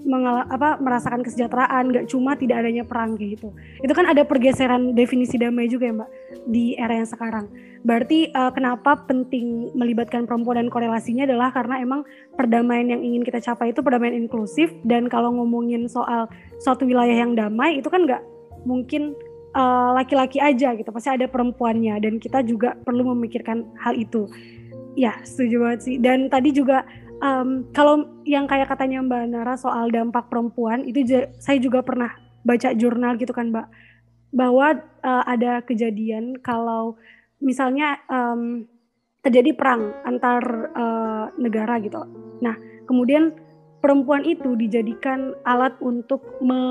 [0.05, 3.57] mengal apa merasakan kesejahteraan nggak cuma tidak adanya perang gitu.
[3.81, 6.11] Itu kan ada pergeseran definisi damai juga ya mbak
[6.44, 7.49] di era yang sekarang
[7.85, 12.01] berarti uh, kenapa penting melibatkan perempuan dan korelasinya adalah karena emang
[12.33, 16.25] perdamaian yang ingin kita capai itu perdamaian inklusif dan kalau ngomongin soal
[16.64, 18.25] suatu wilayah yang damai itu kan nggak
[18.64, 19.12] mungkin
[19.53, 24.33] eh, laki-laki uh, aja gitu pasti ada perempuannya dan kita juga perlu memikirkan hal itu.
[24.97, 25.97] Ya setuju banget sih.
[26.01, 26.88] Dan tadi juga
[27.20, 31.05] um, kalau yang kayak katanya Mbak Nara soal dampak perempuan itu
[31.37, 32.16] saya juga pernah
[32.49, 33.66] baca jurnal gitu kan Mbak
[34.35, 36.99] bahwa uh, ada kejadian kalau
[37.42, 38.66] misalnya um,
[39.25, 40.42] terjadi perang antar
[40.77, 42.05] uh, negara gitu.
[42.44, 43.33] Nah kemudian
[43.81, 46.62] perempuan itu dijadikan alat untuk me,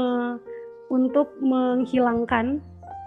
[0.93, 2.62] untuk menghilangkan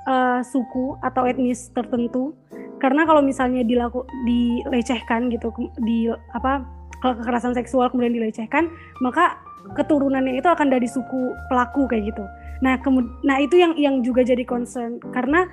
[0.07, 2.35] uh, suku atau etnis tertentu
[2.79, 5.49] karena kalau misalnya dilaku dilecehkan gitu
[5.83, 6.63] di apa
[7.01, 8.69] kalau kekerasan seksual kemudian dilecehkan
[9.01, 9.41] maka
[9.75, 12.25] keturunannya itu akan dari suku pelaku kayak gitu
[12.65, 12.81] nah
[13.21, 15.45] nah itu yang yang juga jadi concern karena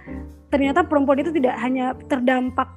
[0.53, 2.69] ternyata perempuan itu tidak hanya terdampak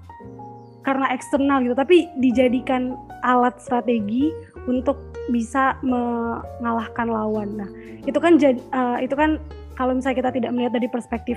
[0.87, 2.95] karena eksternal gitu, tapi dijadikan
[3.27, 4.31] alat strategi
[4.71, 4.95] untuk
[5.35, 7.59] bisa mengalahkan lawan.
[7.59, 7.71] Nah,
[8.07, 9.43] itu kan uh, itu kan
[9.75, 11.35] kalau misalnya kita tidak melihat dari perspektif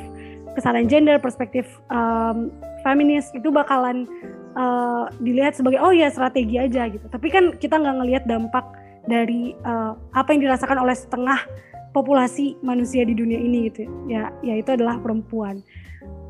[0.53, 2.53] kesalahan gender, perspektif um,
[2.85, 4.05] feminis itu bakalan
[4.53, 7.09] uh, dilihat sebagai oh ya strategi aja gitu.
[7.09, 8.69] Tapi kan kita nggak ngelihat dampak
[9.09, 11.41] dari uh, apa yang dirasakan oleh setengah
[11.91, 15.61] populasi manusia di dunia ini gitu ya yaitu adalah perempuan.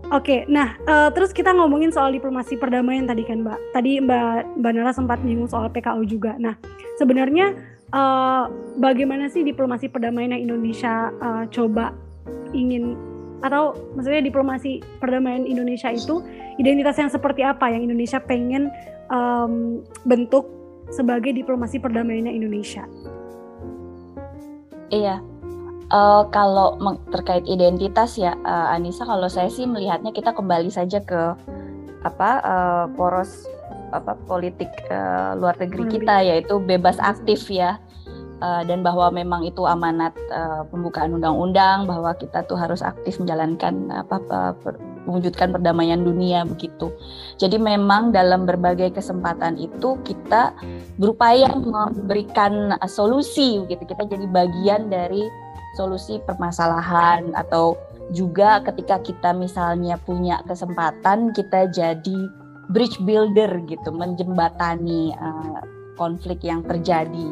[0.10, 3.60] Oke, nah uh, terus kita ngomongin soal diplomasi perdamaian tadi kan Mbak.
[3.78, 6.34] Tadi Mbak Mbak Nara sempat menyinggung soal PKO juga.
[6.42, 6.58] Nah
[6.98, 7.54] sebenarnya
[7.94, 8.50] uh,
[8.82, 11.94] bagaimana sih diplomasi perdamaian yang Indonesia uh, coba
[12.58, 12.98] ingin
[13.46, 16.26] atau maksudnya diplomasi perdamaian Indonesia itu
[16.60, 18.68] identitas yang seperti apa yang Indonesia pengen
[19.08, 20.50] um, bentuk
[20.90, 22.84] sebagai diplomasi perdamaiannya Indonesia?
[24.90, 25.22] Iya,
[25.94, 26.78] uh, kalau
[27.10, 31.36] terkait identitas ya uh, Anissa kalau saya sih melihatnya kita kembali saja ke
[32.08, 33.46] apa uh, poros
[33.90, 37.82] apa politik uh, luar negeri kita yaitu bebas aktif ya
[38.40, 43.92] uh, dan bahwa memang itu amanat uh, pembukaan undang-undang bahwa kita tuh harus aktif menjalankan
[43.92, 44.22] apa,
[44.56, 44.78] apa
[45.10, 46.94] mewujudkan perdamaian dunia begitu.
[47.42, 50.54] Jadi memang dalam berbagai kesempatan itu kita
[51.02, 53.84] berupaya memberikan solusi gitu.
[53.90, 55.26] Kita jadi bagian dari
[55.80, 57.80] solusi permasalahan atau
[58.12, 62.20] juga ketika kita misalnya punya kesempatan kita jadi
[62.76, 65.64] bridge builder gitu menjembatani uh,
[65.96, 67.28] konflik yang terjadi.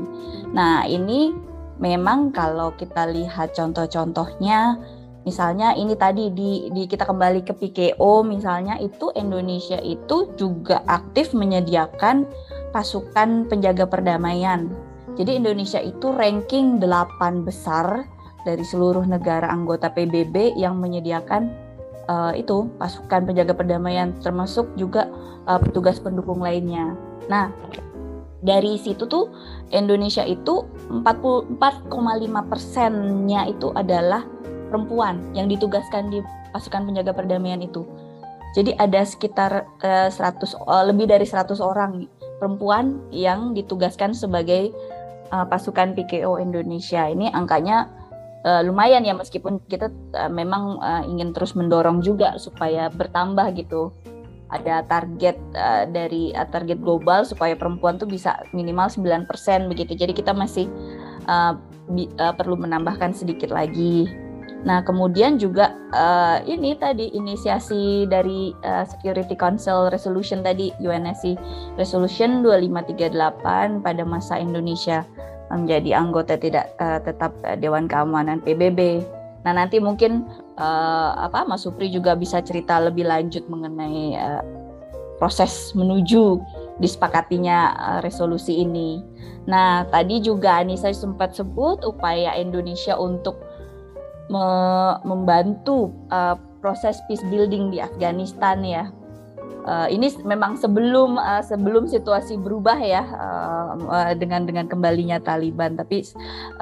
[0.56, 1.36] Nah, ini
[1.78, 4.80] memang kalau kita lihat contoh-contohnya
[5.24, 11.36] misalnya ini tadi di, di kita kembali ke PKO misalnya itu Indonesia itu juga aktif
[11.36, 12.26] menyediakan
[12.74, 14.72] pasukan penjaga perdamaian.
[15.18, 18.06] Jadi Indonesia itu ranking 8 besar
[18.48, 21.52] dari seluruh negara anggota PBB yang menyediakan
[22.08, 25.12] uh, itu pasukan penjaga perdamaian termasuk juga
[25.52, 26.96] uh, petugas pendukung lainnya.
[27.28, 27.52] Nah,
[28.40, 29.28] dari situ tuh
[29.76, 31.92] Indonesia itu 44,5
[32.48, 34.24] persennya itu adalah
[34.72, 36.24] perempuan yang ditugaskan di
[36.56, 37.84] pasukan penjaga perdamaian itu.
[38.56, 42.08] Jadi ada sekitar uh, 100 uh, lebih dari 100 orang
[42.40, 44.72] perempuan yang ditugaskan sebagai
[45.36, 47.06] uh, pasukan PKO Indonesia.
[47.06, 47.97] Ini angkanya
[48.48, 53.92] uh, lumayan ya meskipun kita uh, memang uh, ingin terus mendorong juga supaya bertambah gitu
[54.48, 59.28] ada target uh, dari uh, target global supaya perempuan tuh bisa minimal 9%
[59.68, 59.92] begitu.
[59.92, 60.72] Jadi kita masih
[61.28, 61.60] uh,
[61.92, 64.08] uh, perlu menambahkan sedikit lagi.
[64.66, 71.38] Nah, kemudian juga uh, ini tadi inisiasi dari uh, Security Council Resolution tadi UNSC
[71.78, 75.06] Resolution 2538 pada masa Indonesia
[75.52, 79.04] menjadi anggota tidak uh, tetap uh, Dewan Keamanan PBB.
[79.48, 80.28] Nah nanti mungkin
[80.60, 84.44] uh, apa Mas Supri juga bisa cerita lebih lanjut mengenai uh,
[85.18, 86.42] proses menuju
[86.84, 89.00] disepakatinya uh, resolusi ini.
[89.48, 93.40] Nah tadi juga Anissa sempat sebut upaya Indonesia untuk
[94.28, 94.48] me
[95.08, 98.92] membantu uh, proses peace building di Afghanistan ya
[99.67, 106.08] uh, ini memang sebelum uh, sebelum situasi berubah ya uh, dengan dengan kembalinya Taliban tapi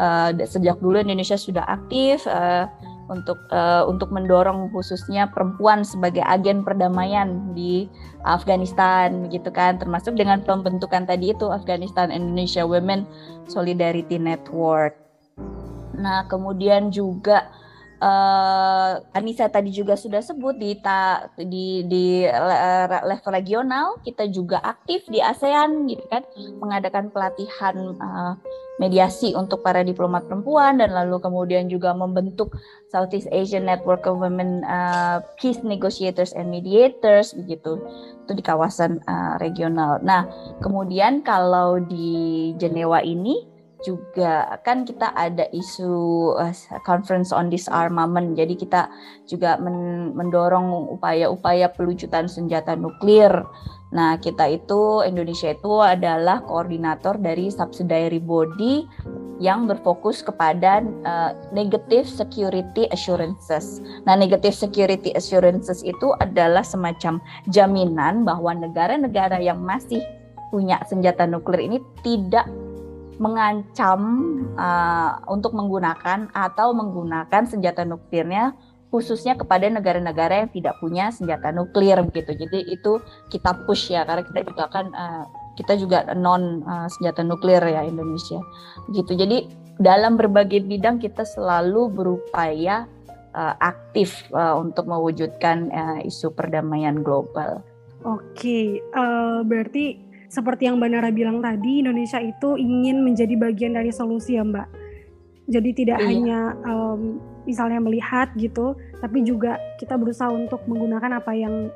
[0.02, 2.66] uh, sejak dulu Indonesia sudah aktif uh,
[3.06, 7.86] untuk uh, untuk mendorong khususnya perempuan sebagai agen perdamaian di
[8.26, 13.06] Afghanistan gitu kan termasuk dengan pembentukan tadi itu Afghanistan Indonesia Women
[13.46, 14.98] Solidarity Network.
[15.96, 17.48] Nah, kemudian juga
[18.02, 22.26] uh, Anissa tadi juga sudah sebut di ta, di di
[23.06, 26.24] level regional kita juga aktif di ASEAN gitu kan
[26.60, 28.34] mengadakan pelatihan uh,
[28.76, 32.52] mediasi untuk para diplomat perempuan dan lalu kemudian juga membentuk
[32.92, 37.80] Southeast Asian Network of Women uh, Peace Negotiators and Mediators begitu
[38.26, 40.04] itu di kawasan uh, regional.
[40.04, 40.28] Nah
[40.60, 43.55] kemudian kalau di Jenewa ini
[43.86, 44.58] juga.
[44.66, 45.94] Kan kita ada isu
[46.34, 48.34] uh, conference on disarmament.
[48.34, 48.90] Jadi kita
[49.30, 53.32] juga men mendorong upaya-upaya pelucutan senjata nuklir.
[53.94, 58.90] Nah kita itu Indonesia itu adalah koordinator dari subsidiary body
[59.40, 63.84] yang berfokus kepada uh, negative security assurances.
[64.08, 67.20] Nah, negative security assurances itu adalah semacam
[67.52, 70.00] jaminan bahwa negara-negara yang masih
[70.56, 72.48] punya senjata nuklir ini tidak
[73.18, 74.02] mengancam
[74.60, 78.56] uh, untuk menggunakan atau menggunakan senjata nuklirnya
[78.94, 82.32] khususnya kepada negara-negara yang tidak punya senjata nuklir begitu.
[82.32, 85.24] Jadi itu kita push ya karena kita juga kan uh,
[85.60, 88.40] kita juga non uh, senjata nuklir ya Indonesia.
[88.88, 89.12] Begitu.
[89.20, 89.38] Jadi
[89.76, 92.88] dalam berbagai bidang kita selalu berupaya
[93.36, 97.60] uh, aktif uh, untuk mewujudkan uh, isu perdamaian global.
[98.06, 100.05] Oke, uh, berarti
[100.36, 104.68] seperti yang Mbak Nara bilang tadi, Indonesia itu ingin menjadi bagian dari solusi ya Mbak.
[105.48, 106.08] Jadi tidak iya.
[106.10, 111.70] hanya um, misalnya melihat gitu, tapi juga kita berusaha untuk menggunakan apa yang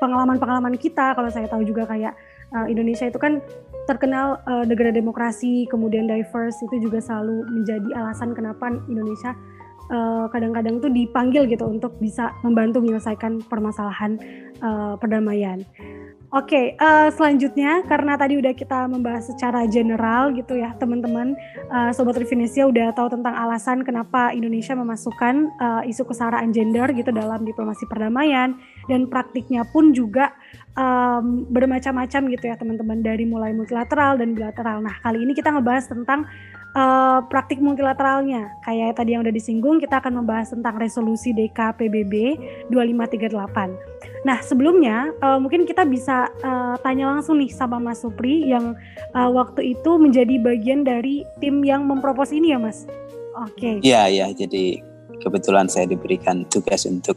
[0.00, 1.12] pengalaman-pengalaman uh, kita.
[1.12, 2.14] Kalau saya tahu juga kayak
[2.54, 3.42] uh, Indonesia itu kan
[3.90, 9.36] terkenal uh, negara demokrasi, kemudian diverse itu juga selalu menjadi alasan kenapa Indonesia
[10.34, 14.18] kadang-kadang uh, tuh dipanggil gitu untuk bisa membantu menyelesaikan permasalahan
[14.58, 15.62] uh, perdamaian.
[16.36, 21.32] Oke, okay, uh, eh, selanjutnya karena tadi udah kita membahas secara general gitu ya teman-teman,
[21.72, 27.08] uh, sobat Refinesia udah tahu tentang alasan kenapa Indonesia memasukkan uh, isu kesetaraan gender gitu
[27.08, 28.52] dalam diplomasi perdamaian
[28.84, 30.36] dan praktiknya pun juga
[30.76, 34.84] um, bermacam-macam gitu ya teman-teman dari mulai multilateral dan bilateral.
[34.84, 36.28] Nah kali ini kita ngebahas tentang
[36.76, 38.60] uh, praktik multilateralnya.
[38.62, 42.36] Kayak tadi yang udah disinggung, kita akan membahas tentang resolusi DKPBB
[42.68, 44.28] 2538.
[44.28, 48.76] Nah, sebelumnya uh, mungkin kita bisa uh, tanya langsung nih sama Mas Supri yang
[49.16, 52.84] uh, waktu itu menjadi bagian dari tim yang mempropos ini ya, Mas.
[53.40, 53.80] Oke.
[53.80, 53.86] Okay.
[53.86, 54.26] Iya, iya.
[54.36, 54.80] Jadi
[55.20, 57.16] kebetulan saya diberikan tugas untuk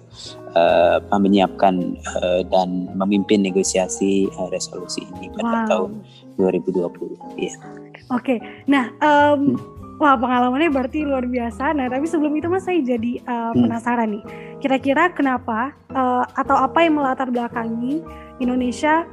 [0.56, 5.67] uh, menyiapkan uh, dan memimpin negosiasi uh, resolusi ini pada wow.
[5.67, 5.91] tahun
[6.39, 7.39] 2020.
[7.39, 7.88] Iya.
[8.10, 9.54] Oke, nah um,
[10.02, 11.78] wah pengalamannya berarti luar biasa.
[11.78, 13.62] Nah tapi sebelum itu mas saya jadi uh, hmm.
[13.67, 14.24] penasaran nih,
[14.63, 18.02] kira-kira kenapa uh, atau apa yang melatar belakangi
[18.41, 19.06] Indonesia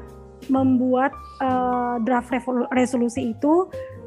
[0.47, 2.31] membuat uh, draft
[2.71, 3.67] resolusi itu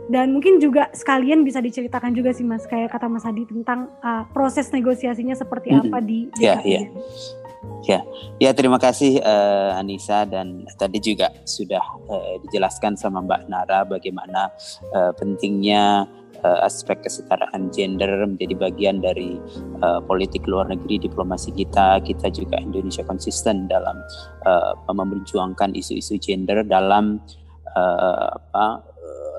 [0.10, 4.25] dan mungkin juga sekalian bisa diceritakan juga sih mas kayak kata mas Adi tentang uh,
[4.34, 5.86] proses negosiasinya seperti hmm.
[5.86, 6.89] apa di, yeah, yeah.
[7.83, 8.03] Ya,
[8.39, 14.51] ya terima kasih uh, Anissa dan tadi juga sudah uh, dijelaskan sama Mbak Nara bagaimana
[14.95, 16.07] uh, pentingnya
[16.39, 19.35] uh, aspek kesetaraan gender menjadi bagian dari
[19.83, 21.99] uh, politik luar negeri diplomasi kita.
[21.99, 23.99] Kita juga Indonesia konsisten dalam
[24.47, 27.19] uh, memperjuangkan isu-isu gender dalam
[27.75, 28.87] uh, apa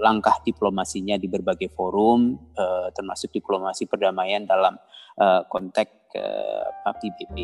[0.01, 4.81] langkah diplomasinya di berbagai forum, uh, termasuk diplomasi perdamaian dalam
[5.21, 7.37] uh, konteks uh, PBB.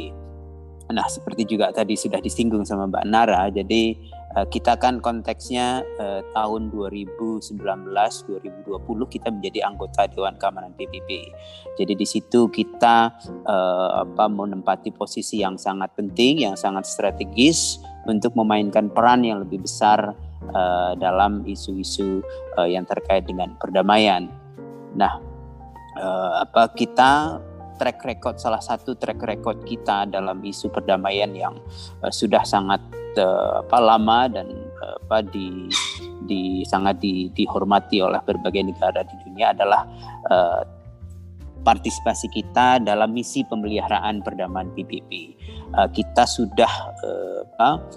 [0.87, 3.99] Nah, seperti juga tadi sudah disinggung sama Mbak Nara, jadi
[4.39, 8.71] uh, kita kan konteksnya uh, tahun 2019 2020
[9.11, 11.11] kita menjadi anggota Dewan Keamanan PBB.
[11.75, 13.19] Jadi di situ kita
[13.51, 19.67] uh, apa menempati posisi yang sangat penting, yang sangat strategis untuk memainkan peran yang lebih
[19.67, 20.15] besar
[20.55, 22.23] uh, dalam isu-isu
[22.55, 24.31] uh, yang terkait dengan perdamaian.
[24.95, 25.19] Nah,
[25.99, 27.43] uh, apa kita
[27.77, 31.55] track record salah satu track record kita dalam isu perdamaian yang
[32.03, 32.81] uh, sudah sangat
[33.21, 34.49] uh, apa lama dan
[34.83, 35.69] uh, apa di
[36.27, 39.87] di sangat di, dihormati oleh berbagai negara di dunia adalah
[40.33, 40.63] uh,
[41.63, 45.35] partisipasi kita dalam misi pemeliharaan perdamaian PBB.
[45.91, 46.95] Kita sudah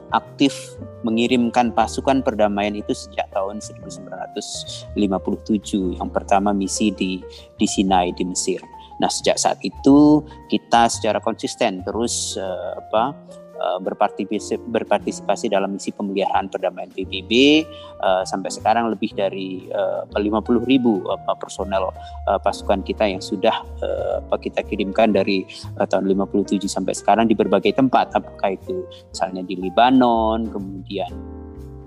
[0.09, 0.73] aktif
[1.05, 6.01] mengirimkan pasukan perdamaian itu sejak tahun 1957.
[6.01, 7.21] Yang pertama misi di
[7.61, 8.57] di Sinai di Mesir.
[8.99, 13.15] Nah, sejak saat itu kita secara konsisten terus uh, apa
[13.59, 17.63] uh, berpartisipasi, berpartisipasi dalam misi pemeliharaan perdamaian PBB
[18.03, 21.91] uh, sampai sekarang lebih dari uh, 50 ribu uh, personel
[22.27, 25.43] uh, pasukan kita yang sudah uh, kita kirimkan dari
[25.79, 28.15] uh, tahun 57 sampai sekarang di berbagai tempat.
[28.15, 31.11] Apakah itu misalnya di Libanon kemudian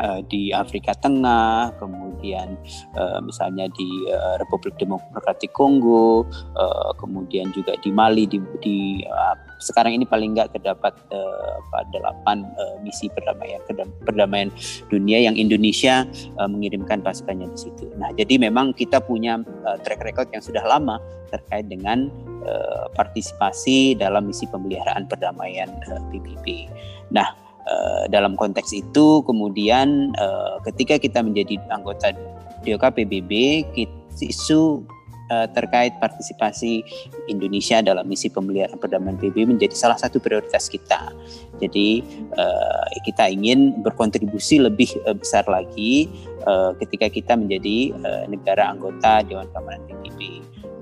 [0.00, 6.22] uh, di Afrika Tengah, kemudian uh, misalnya di uh, Republik Demokratik Kongo,
[6.54, 11.58] uh, kemudian juga di Mali, di, di uh, sekarang ini paling nggak terdapat uh,
[11.90, 13.58] delapan uh, misi perdamaian
[14.06, 14.50] perdamaian
[14.90, 16.06] dunia yang Indonesia
[16.38, 17.90] uh, mengirimkan pasukannya di situ.
[17.98, 20.98] Nah, jadi memang kita punya uh, track record yang sudah lama
[21.30, 22.12] terkait dengan
[22.44, 26.68] uh, partisipasi dalam misi pemeliharaan perdamaian uh, PBB.
[27.14, 32.10] Nah, Uh, dalam konteks itu kemudian uh, ketika kita menjadi anggota
[32.66, 33.62] DOK PBB
[34.18, 34.82] isu
[35.32, 36.84] uh, terkait partisipasi
[37.30, 41.14] Indonesia dalam misi pemeliharaan perdamaian PBB menjadi salah satu prioritas kita.
[41.62, 42.02] Jadi
[42.34, 46.10] uh, kita ingin berkontribusi lebih uh, besar lagi
[46.44, 50.20] uh, ketika kita menjadi uh, negara anggota Dewan Keamanan PBB.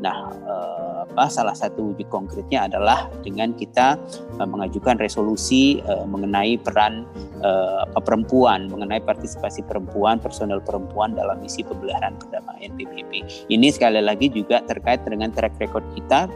[0.00, 4.00] Nah, eh, apa salah satu wujud konkretnya adalah dengan kita
[4.40, 7.04] eh, mengajukan resolusi eh, mengenai peran
[7.40, 13.12] eh, perempuan, mengenai partisipasi perempuan, personel perempuan dalam misi pembelajaran perdamaian PBB.
[13.52, 16.28] Ini sekali lagi juga terkait dengan track record kita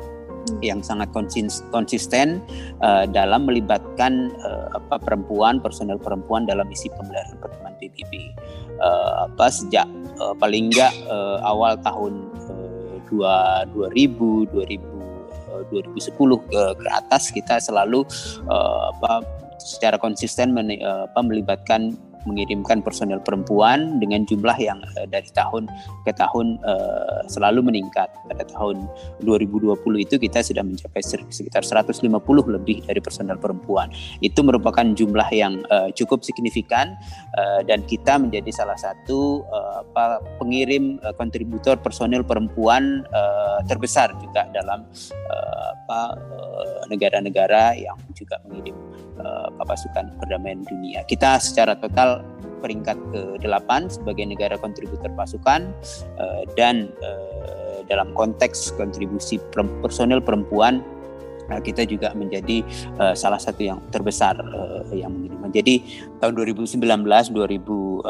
[0.60, 1.08] yang sangat
[1.72, 2.40] konsisten
[2.84, 8.12] uh, dalam melibatkan uh, apa perempuan personel perempuan dalam misi pembelajaran perdamaian PBB
[8.80, 9.88] uh, apa sejak
[10.20, 12.28] uh, paling enggak uh, awal tahun
[13.20, 15.04] 2000 2000
[15.70, 18.02] 2010 ke, ke atas kita selalu
[18.50, 19.22] uh, apa
[19.62, 20.50] secara konsisten
[21.22, 21.94] melibatkan
[22.24, 25.68] mengirimkan personel perempuan dengan jumlah yang uh, dari tahun
[26.04, 28.10] ke tahun uh, selalu meningkat.
[28.24, 28.88] Pada tahun
[29.22, 32.08] 2020 itu kita sudah mencapai sekitar 150
[32.48, 33.92] lebih dari personel perempuan.
[34.24, 36.96] Itu merupakan jumlah yang uh, cukup signifikan
[37.36, 39.82] uh, dan kita menjadi salah satu uh,
[40.40, 44.84] pengirim uh, kontributor personel perempuan uh, terbesar juga dalam
[45.28, 45.72] uh,
[46.88, 48.76] negara-negara yang juga mengirim
[49.20, 51.02] uh, pasukan perdamaian dunia.
[51.06, 52.24] Kita secara total
[52.64, 55.68] peringkat ke-8 sebagai negara kontributor pasukan
[56.16, 59.36] uh, dan uh, dalam konteks kontribusi
[59.84, 60.80] personel perempuan
[61.62, 62.64] kita juga menjadi
[62.96, 65.40] uh, salah satu yang terbesar uh, yang mengirim.
[65.54, 65.74] Jadi
[66.18, 66.80] tahun 2019
[67.30, 68.04] 2020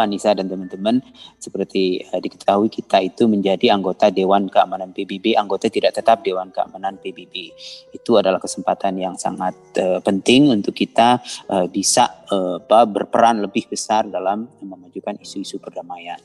[0.00, 0.98] Anissa dan teman-teman
[1.36, 6.98] seperti uh, diketahui kita itu menjadi anggota Dewan Keamanan PBB, anggota tidak tetap Dewan Keamanan
[6.98, 7.52] PBB.
[7.92, 11.20] Itu adalah kesempatan yang sangat uh, penting untuk kita
[11.52, 16.18] uh, bisa uh, berperan lebih besar dalam memajukan isu-isu perdamaian.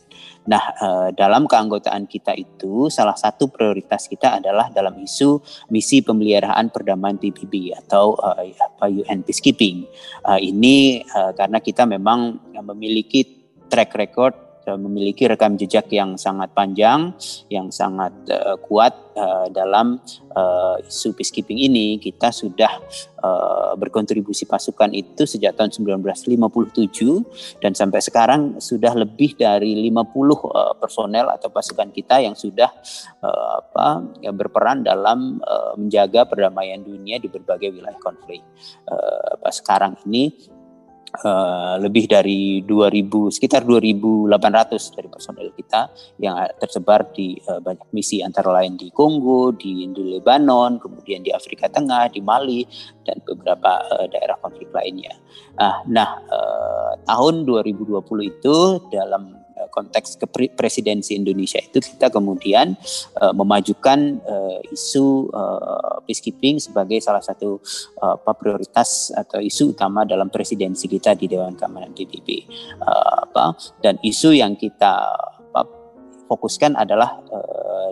[0.50, 5.38] Nah, uh, dalam keanggotaan kita itu salah satu prioritas kita adalah dalam isu
[5.70, 9.86] misi pemeliharaan perdamaian PBB atau uh, apa UN Peacekeeping.
[10.30, 11.06] Ini
[11.38, 13.26] karena kita memang memiliki
[13.70, 17.16] track record memiliki rekam jejak yang sangat panjang,
[17.48, 19.98] yang sangat uh, kuat uh, dalam
[20.36, 21.98] uh, isu peacekeeping ini.
[21.98, 22.70] Kita sudah
[23.24, 30.76] uh, berkontribusi pasukan itu sejak tahun 1957 dan sampai sekarang sudah lebih dari 50 uh,
[30.78, 32.70] personel atau pasukan kita yang sudah
[33.24, 38.44] uh, apa ya, berperan dalam uh, menjaga perdamaian dunia di berbagai wilayah konflik.
[38.86, 40.30] Uh, sekarang ini
[41.26, 45.90] uh, lebih dari 2000 sekitar 2800 dari personel kita
[46.22, 51.34] yang tersebar di uh, banyak misi antara lain di Kongo, di, di Lebanon, kemudian di
[51.34, 52.68] Afrika Tengah, di Mali
[53.08, 55.16] dan beberapa uh, daerah konflik lainnya.
[55.58, 58.58] Uh, nah, uh, tahun 2020 itu
[58.94, 60.16] dalam konteks
[60.56, 62.80] presidensi Indonesia itu kita kemudian
[63.20, 67.60] uh, memajukan uh, isu uh, peacekeeping sebagai salah satu
[68.00, 72.48] uh, prioritas atau isu utama dalam presidensi kita di Dewan Keamanan PBB.
[72.80, 75.04] Uh, apa dan isu yang kita
[75.52, 75.68] apa,
[76.32, 77.92] fokuskan adalah uh,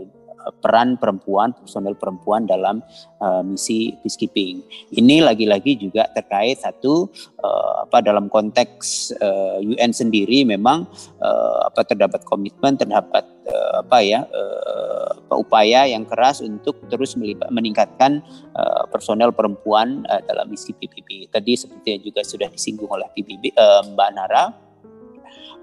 [0.61, 2.83] peran perempuan, personel perempuan dalam
[3.21, 4.63] uh, misi peacekeeping.
[4.93, 7.09] Ini lagi-lagi juga terkait satu
[7.41, 10.87] uh, apa dalam konteks uh, UN sendiri memang
[11.21, 17.13] uh, apa terdapat komitmen terdapat uh, apa ya uh, upaya yang keras untuk terus
[17.51, 18.23] meningkatkan
[18.57, 21.29] uh, personel perempuan uh, dalam misi PBB.
[21.29, 24.43] Tadi seperti yang juga sudah disinggung oleh PBB uh, Mbak Nara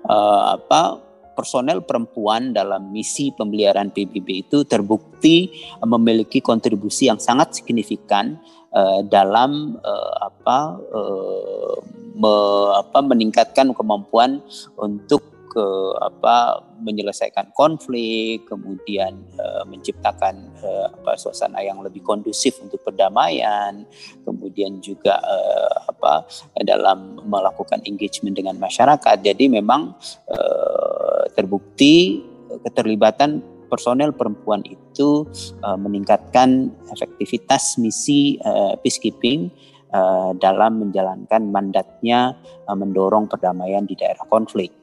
[0.09, 5.51] uh, apa personel perempuan dalam misi pemeliharaan PBB itu terbukti
[5.83, 8.39] memiliki kontribusi yang sangat signifikan
[8.71, 10.79] uh, dalam uh, apa,
[12.15, 12.35] me,
[12.79, 14.39] apa meningkatkan kemampuan
[14.79, 15.67] untuk ke
[16.03, 23.87] apa menyelesaikan konflik, kemudian uh, menciptakan uh, apa suasana yang lebih kondusif untuk perdamaian,
[24.27, 26.27] kemudian juga uh, apa
[26.67, 29.23] dalam melakukan engagement dengan masyarakat.
[29.23, 29.95] Jadi memang
[30.27, 32.27] uh, terbukti
[32.67, 33.39] keterlibatan
[33.71, 35.31] personel perempuan itu
[35.63, 39.71] uh, meningkatkan efektivitas misi uh, peacekeeping
[40.43, 42.35] dalam menjalankan mandatnya
[42.67, 44.75] mendorong perdamaian di daerah konflik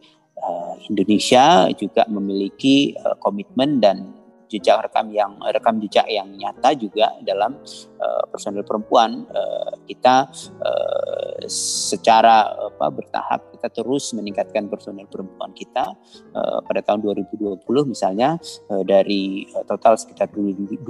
[0.42, 4.22] uh, Indonesia juga memiliki uh, komitmen dan
[4.52, 7.56] jejak rekam yang rekam jejak yang nyata juga dalam
[8.04, 9.24] uh, personel perempuan.
[9.32, 10.28] Uh, kita
[10.60, 15.93] uh, secara apa bertahap kita terus meningkatkan personel perempuan kita
[16.34, 18.41] uh, pada tahun 2020 misalnya
[18.74, 20.82] uh, dari uh, total sekitar 2.800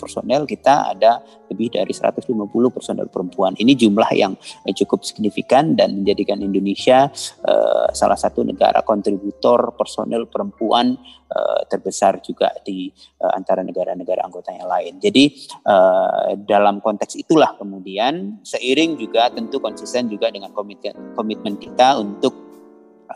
[0.00, 1.20] personel kita ada
[1.52, 2.24] lebih dari 150
[2.72, 4.32] personel perempuan ini jumlah yang
[4.72, 7.12] cukup signifikan dan menjadikan Indonesia
[7.44, 10.96] uh, salah satu negara kontributor personel perempuan
[11.30, 12.90] uh, terbesar juga di
[13.22, 14.98] uh, antara negara-negara anggota yang lain.
[14.98, 21.98] Jadi uh, dalam konteks itulah kemudian seiring juga tentu konsisten juga dengan komitmen komitmen kita
[21.98, 22.32] untuk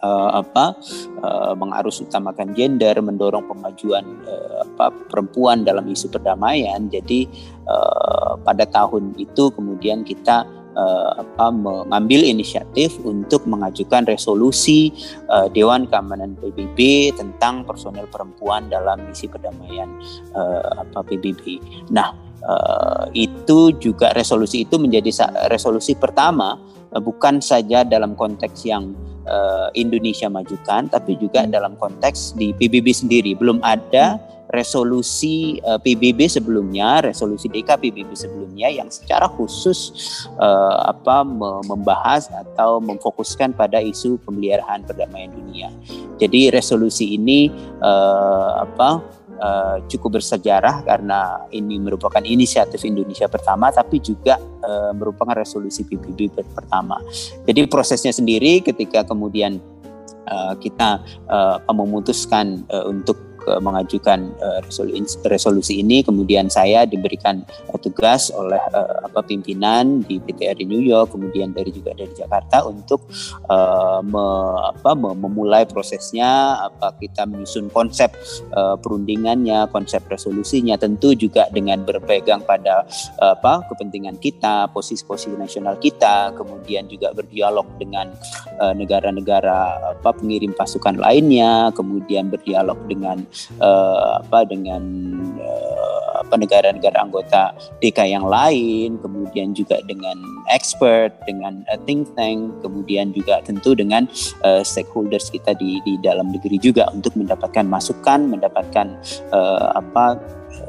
[0.02, 0.74] uh, apa
[1.22, 6.90] uh, mengarus utamakan gender, mendorong pemajuan uh, apa perempuan dalam isu perdamaian.
[6.90, 7.28] Jadi
[7.68, 14.90] uh, pada tahun itu kemudian kita uh, apa, mengambil inisiatif untuk mengajukan resolusi
[15.30, 19.88] uh, Dewan Keamanan PBB tentang personel perempuan dalam misi perdamaian
[20.34, 21.62] uh, apa PBB.
[21.94, 22.12] Nah,
[22.44, 26.58] uh, itu juga resolusi itu menjadi resolusi pertama
[27.00, 28.94] bukan saja dalam konteks yang
[29.26, 33.32] uh, Indonesia majukan, tapi juga dalam konteks di PBB sendiri.
[33.34, 34.20] Belum ada
[34.52, 39.90] resolusi uh, PBB sebelumnya, resolusi DKPBB sebelumnya yang secara khusus
[40.38, 41.26] uh, apa
[41.66, 45.68] membahas atau memfokuskan pada isu pemeliharaan perdamaian dunia.
[46.22, 47.50] Jadi resolusi ini
[47.82, 49.02] uh, apa
[49.44, 56.32] uh, cukup bersejarah karena ini merupakan inisiatif Indonesia pertama tapi juga uh, merupakan resolusi PBB
[56.56, 56.96] pertama.
[57.44, 59.60] Jadi prosesnya sendiri ketika kemudian
[60.32, 66.02] uh, kita uh, memutuskan uh, untuk uh, mengajukan uh, resolusi, resolusi ini.
[66.02, 71.70] Kemudian saya diberikan uh, tugas oleh uh, apa pimpinan di PTRI New York kemudian dari
[71.70, 73.06] juga dari Jakarta untuk
[73.46, 74.26] uh, me,
[74.74, 78.10] apa memulai prosesnya apa kita menyusun konsep
[78.56, 82.82] uh, perundingannya konsep resolusinya tentu juga dengan berpegang pada
[83.22, 88.10] uh, apa kepentingan kita posisi-posisi nasional kita kemudian juga berdialog dengan
[88.54, 93.26] negara-negara uh, apa pengirim pasukan lainnya kemudian berdialog dengan
[93.60, 94.82] uh, apa dengan
[95.38, 100.16] uh, apa negara-negara anggota DK yang lain, kemudian juga dengan
[100.50, 104.08] expert, dengan uh, think tank, kemudian juga tentu dengan
[104.46, 108.94] uh, stakeholders kita di di dalam negeri juga untuk mendapatkan masukan, mendapatkan
[109.34, 110.16] uh, apa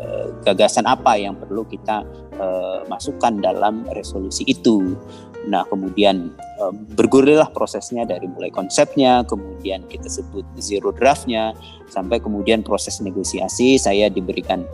[0.02, 2.06] uh, gagasan apa yang perlu kita
[2.40, 4.98] uh, masukkan dalam resolusi itu.
[5.46, 11.54] Nah, kemudian uh, bergulirlah prosesnya dari mulai konsepnya, kemudian kita sebut zero draftnya,
[11.90, 14.66] sampai kemudian proses negosiasi saya diberikan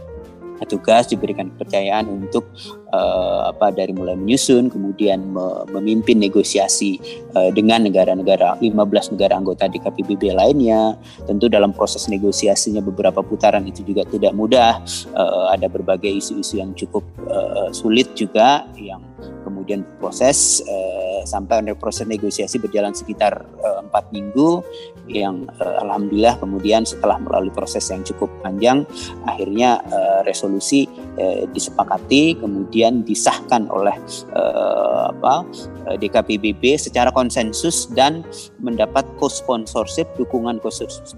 [0.66, 2.49] tugas diberikan kepercayaan untuk
[2.93, 6.97] uh, apa dari mulai menyusun kemudian me memimpin negosiasi
[7.36, 10.95] uh, dengan negara-negara 15 negara anggota di KPBB lainnya.
[11.28, 14.80] Tentu dalam proses negosiasinya beberapa putaran itu juga tidak mudah.
[15.14, 19.01] Uh, ada berbagai isu-isu yang cukup uh, sulit juga yang
[19.44, 23.46] kemudian proses uh, sampai proses negosiasi berjalan sekitar
[23.86, 24.50] empat uh, minggu
[25.10, 28.88] yang uh, alhamdulillah kemudian setelah melalui proses yang cukup panjang
[29.28, 33.95] akhirnya uh, resolusi uh, disepakati kemudian disahkan oleh
[34.36, 35.43] uh, apa
[35.97, 38.24] DKPBB secara konsensus dan
[38.62, 40.62] mendapat co-sponsorship dukungan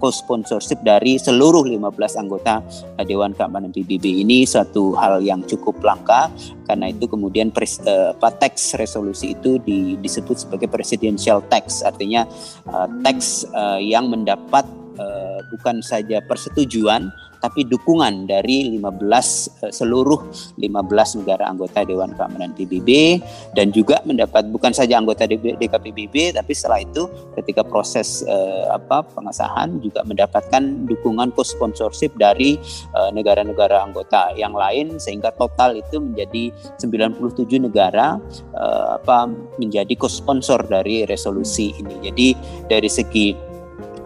[0.00, 2.64] co-sponsorship dari seluruh 15 anggota
[3.04, 6.32] Dewan Keamanan PBB ini suatu hal yang cukup langka
[6.64, 12.24] karena itu kemudian pres, uh, teks resolusi itu di, disebut sebagai presidential text artinya
[12.68, 14.64] uh, teks uh, yang mendapat
[14.96, 17.12] uh, bukan saja persetujuan
[17.44, 20.16] tapi dukungan dari 15 eh, seluruh
[20.56, 23.20] 15 negara anggota Dewan Keamanan PBB
[23.52, 27.04] dan juga mendapat bukan saja anggota DKPBB tapi setelah itu
[27.36, 32.56] ketika proses uh, apa pengesahan juga mendapatkan dukungan co-sponsorship dari
[32.96, 36.48] uh, negara-negara anggota yang lain sehingga total itu menjadi
[36.80, 37.20] 97
[37.60, 38.16] negara
[38.56, 39.28] uh, apa
[39.60, 42.08] menjadi co-sponsor dari resolusi ini.
[42.08, 42.28] Jadi
[42.70, 43.53] dari segi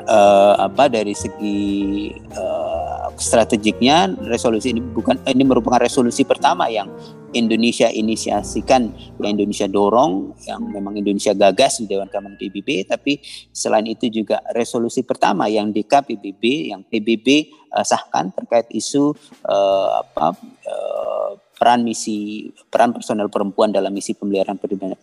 [0.09, 6.89] uh, apa dari segi uh, strategiknya resolusi ini bukan ini merupakan resolusi pertama yang
[7.37, 8.89] Indonesia inisiasikan,
[9.21, 13.21] yang Indonesia dorong, yang memang Indonesia gagas di Dewan Keamanan PBB, tapi
[13.53, 19.13] selain itu juga resolusi pertama yang DK PBB, yang PBB uh, sahkan terkait isu
[19.45, 20.33] uh, apa
[20.65, 24.57] uh, peran misi peran personel perempuan dalam misi pemeliharaan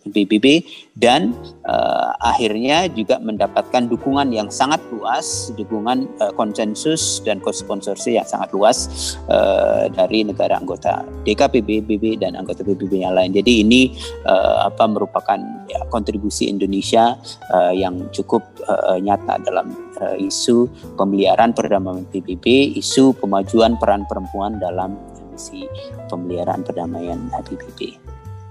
[0.08, 0.64] PBB
[0.96, 1.36] dan
[1.68, 8.56] uh, akhirnya juga mendapatkan dukungan yang sangat luas, dukungan uh, konsensus dan kosponsorsi yang sangat
[8.56, 8.88] luas
[9.28, 13.36] uh, dari negara anggota DKPB, PBB dan anggota PBB yang lain.
[13.36, 13.92] Jadi ini
[14.24, 15.38] uh, apa merupakan
[15.68, 17.20] ya, kontribusi Indonesia
[17.52, 24.56] uh, yang cukup uh, nyata dalam uh, isu pemeliharaan perdamaian PBB, isu pemajuan peran perempuan
[24.56, 24.96] dalam
[25.36, 25.68] misi
[26.08, 28.00] pemeliharaan perdamaian HBBP.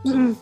[0.05, 0.37] Hmm.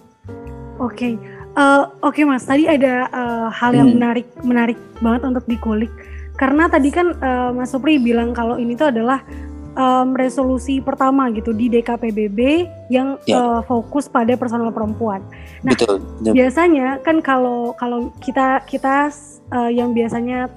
[0.84, 1.14] Oke, okay.
[1.56, 2.44] uh, oke okay, Mas.
[2.44, 3.96] Tadi ada uh, hal yang hmm.
[3.96, 5.90] menarik menarik banget untuk dikulik.
[6.36, 9.24] Karena tadi kan uh, Mas Supri bilang kalau ini tuh adalah
[9.80, 13.40] um, resolusi pertama gitu di DKPBB yang ya.
[13.40, 15.24] uh, fokus pada personal perempuan.
[15.64, 16.34] Nah, betul, betul.
[16.36, 19.08] biasanya kan kalau kalau kita kita
[19.56, 20.52] uh, yang biasanya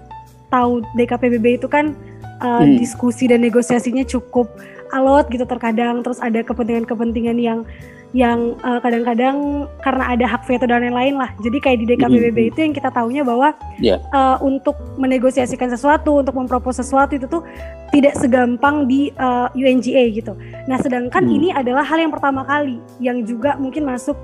[0.50, 1.94] tahu DKPBB itu kan
[2.40, 2.80] uh, hmm.
[2.80, 4.48] diskusi dan negosiasinya cukup
[4.94, 7.66] alot gitu terkadang terus ada kepentingan-kepentingan yang
[8.14, 11.30] yang uh, kadang-kadang karena ada hak veto dan lain-lain lah.
[11.42, 12.50] Jadi kayak di DKPBB mm-hmm.
[12.54, 13.98] itu yang kita tahunya bahwa yeah.
[13.98, 14.02] Ya.
[14.14, 17.44] uh, untuk menegosiasikan sesuatu, untuk mempropos sesuatu itu tuh
[17.92, 20.32] tidak segampang di uh, eh, UNGA gitu.
[20.66, 21.36] Nah, sedangkan mm.
[21.36, 24.16] ini adalah hal yang pertama kali yang juga mungkin masuk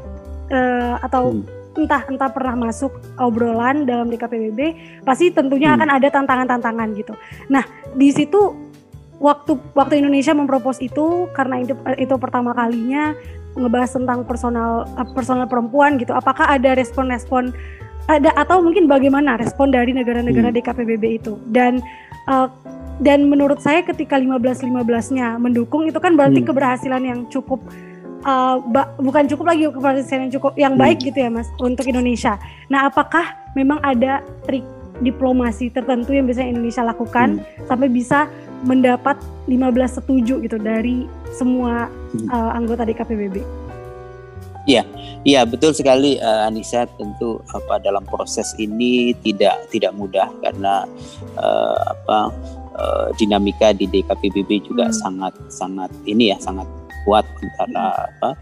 [0.51, 1.79] uh, atau mm.
[1.85, 2.91] entah entah pernah masuk
[3.21, 4.61] obrolan dalam DKPBB,
[5.07, 5.77] pasti tentunya mm.
[5.79, 7.15] akan ada tantangan-tantangan gitu.
[7.53, 7.63] Nah,
[7.95, 8.72] di situ
[9.23, 13.15] waktu waktu Indonesia mempropos itu karena itu itu pertama kalinya
[13.55, 16.11] ngebahas tentang personal eh, personal perempuan gitu.
[16.11, 17.55] Apakah ada respon-respon
[18.11, 20.57] ada atau mungkin bagaimana respon dari negara-negara hmm.
[20.59, 21.79] DKPBB itu dan
[22.27, 22.51] uh,
[22.99, 26.49] dan menurut saya ketika 15-15-nya mendukung itu kan berarti hmm.
[26.51, 27.63] keberhasilan yang cukup
[28.27, 28.59] uh,
[28.99, 31.07] bukan cukup lagi keberhasilan yang cukup yang baik hmm.
[31.15, 32.39] gitu ya Mas untuk Indonesia.
[32.67, 34.67] Nah, apakah memang ada trik
[35.03, 37.67] diplomasi tertentu yang bisa Indonesia lakukan hmm.
[37.71, 38.31] sampai bisa
[38.63, 39.19] mendapat
[39.51, 42.29] 15 setuju gitu dari semua hmm.
[42.31, 43.43] uh, anggota DKPBB?
[44.63, 44.87] Iya,
[45.27, 46.87] iya betul sekali uh, Anissa.
[46.95, 50.87] Tentu apa dalam proses ini tidak tidak mudah karena
[51.35, 52.19] uh, apa
[52.79, 54.97] uh, dinamika di DKPBB juga hmm.
[55.03, 56.67] sangat sangat ini ya sangat
[57.03, 58.39] kuat antara apa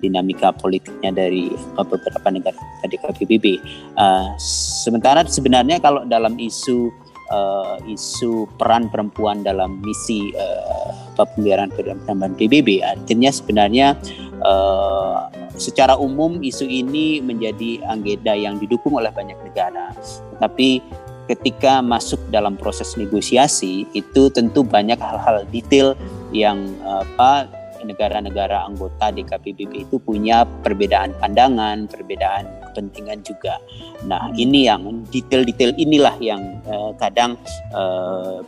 [0.00, 2.56] dinamika politiknya dari beberapa negara
[2.88, 3.60] DKPBB.
[3.92, 4.32] Uh,
[4.80, 6.88] sementara sebenarnya kalau dalam isu
[7.30, 13.96] uh, isu peran perempuan dalam misi uh, pemeliharaan perdamaian PBB artinya sebenarnya
[14.44, 19.90] uh, secara umum isu ini menjadi agenda yang didukung oleh banyak negara.
[20.38, 20.78] Tapi
[21.26, 25.92] ketika masuk dalam proses negosiasi itu tentu banyak hal-hal detail
[26.32, 27.50] yang apa
[27.84, 32.48] negara-negara anggota DKPBB itu punya perbedaan pandangan, perbedaan
[32.78, 33.58] kepentingan juga.
[34.06, 37.34] Nah, ini yang detail-detail inilah yang uh, kadang
[37.74, 38.38] uh,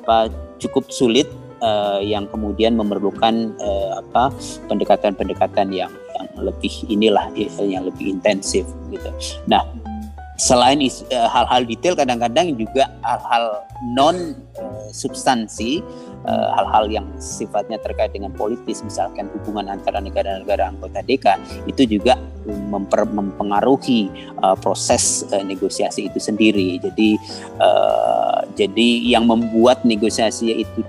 [0.62, 1.26] cukup sulit
[1.58, 4.30] uh, yang kemudian memerlukan uh, apa
[4.70, 7.26] pendekatan-pendekatan yang yang lebih inilah
[7.58, 8.62] yang lebih intensif
[8.94, 9.10] gitu.
[9.50, 9.66] Nah,
[10.38, 10.78] selain
[11.10, 13.66] hal-hal detail kadang-kadang juga hal-hal
[13.98, 14.38] non
[14.94, 21.40] substansi Eh, hal-hal uh, yang sifatnya terkait dengan politis misalkan hubungan antara negara-negara anggota DK
[21.64, 24.12] itu juga memper, mempengaruhi
[24.44, 26.80] uh, proses uh, negosiasi itu sendiri.
[26.80, 27.16] Jadi
[27.60, 30.80] uh, jadi yang membuat negosiasi itu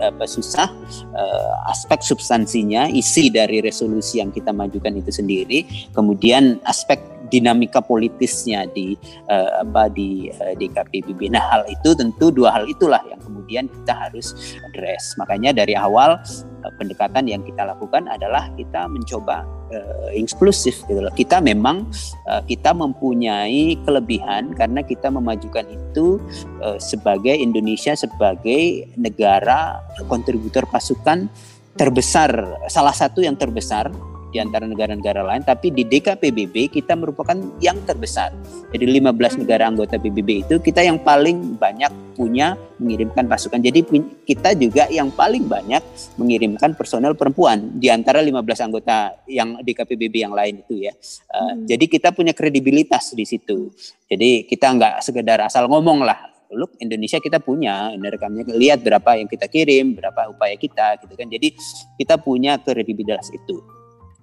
[0.00, 0.72] apa susah
[1.12, 6.96] uh, aspek substansinya isi dari resolusi yang kita majukan itu sendiri kemudian aspek
[7.30, 8.98] dinamika politisnya di
[9.30, 11.30] uh, apa di uh, di KPBB.
[11.30, 14.34] Nah, hal itu tentu dua hal itulah yang kemudian kita harus
[14.66, 15.14] address.
[15.16, 16.18] Makanya dari awal
[16.66, 21.00] uh, pendekatan yang kita lakukan adalah kita mencoba uh, inklusif gitu.
[21.14, 21.86] Kita memang
[22.26, 26.18] uh, kita mempunyai kelebihan karena kita memajukan itu
[26.60, 31.30] uh, sebagai Indonesia sebagai negara kontributor pasukan
[31.78, 33.88] terbesar salah satu yang terbesar
[34.30, 38.30] di antara negara-negara lain, tapi di DKPBB kita merupakan yang terbesar.
[38.70, 39.38] Jadi 15 hmm.
[39.44, 43.58] negara anggota PBB itu kita yang paling banyak punya mengirimkan pasukan.
[43.58, 43.82] Jadi
[44.24, 45.82] kita juga yang paling banyak
[46.16, 50.94] mengirimkan personel perempuan di antara 15 anggota yang DKPBB yang lain itu ya.
[51.28, 51.66] Uh, hmm.
[51.66, 53.74] Jadi kita punya kredibilitas di situ.
[54.06, 59.22] Jadi kita nggak sekedar asal ngomong lah look Indonesia kita punya ini rekamnya lihat berapa
[59.22, 61.54] yang kita kirim berapa upaya kita gitu kan jadi
[61.94, 63.62] kita punya kredibilitas itu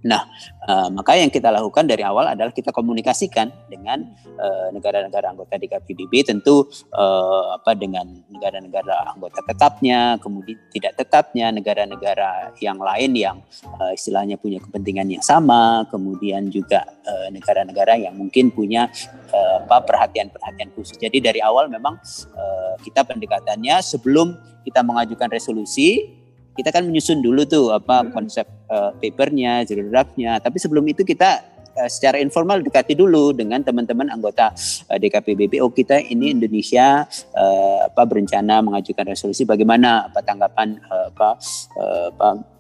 [0.06, 0.30] Nah,
[0.70, 4.06] uh, maka yang kita lakukan dari awal adalah kita komunikasikan dengan
[4.38, 12.54] eh, negara-negara anggota DKPBB tentu uh, apa dengan negara-negara anggota tetapnya, kemudian tidak tetapnya, negara-negara
[12.62, 13.38] yang lain yang
[13.82, 16.86] uh, istilahnya punya kepentingan yang sama, kemudian juga
[17.32, 18.92] negara-negara yang mungkin punya
[19.32, 21.00] uh, apa perhatian-perhatian khusus.
[21.00, 22.00] Jadi dari awal memang
[22.36, 24.36] uh, kita pendekatannya sebelum
[24.68, 26.17] kita mengajukan resolusi
[26.58, 28.10] kita kan menyusun dulu tuh apa hmm.
[28.12, 30.42] konsep uh, papernya, zero draftnya.
[30.42, 31.46] Tapi sebelum itu kita
[31.78, 34.50] uh, secara informal dekati dulu dengan teman-teman anggota
[34.90, 35.62] uh, DKPBB.
[35.62, 37.06] Oh kita ini Indonesia
[37.38, 39.46] uh, apa berencana mengajukan resolusi.
[39.46, 41.30] Bagaimana apa tanggapan uh, apa
[41.78, 42.57] uh, apa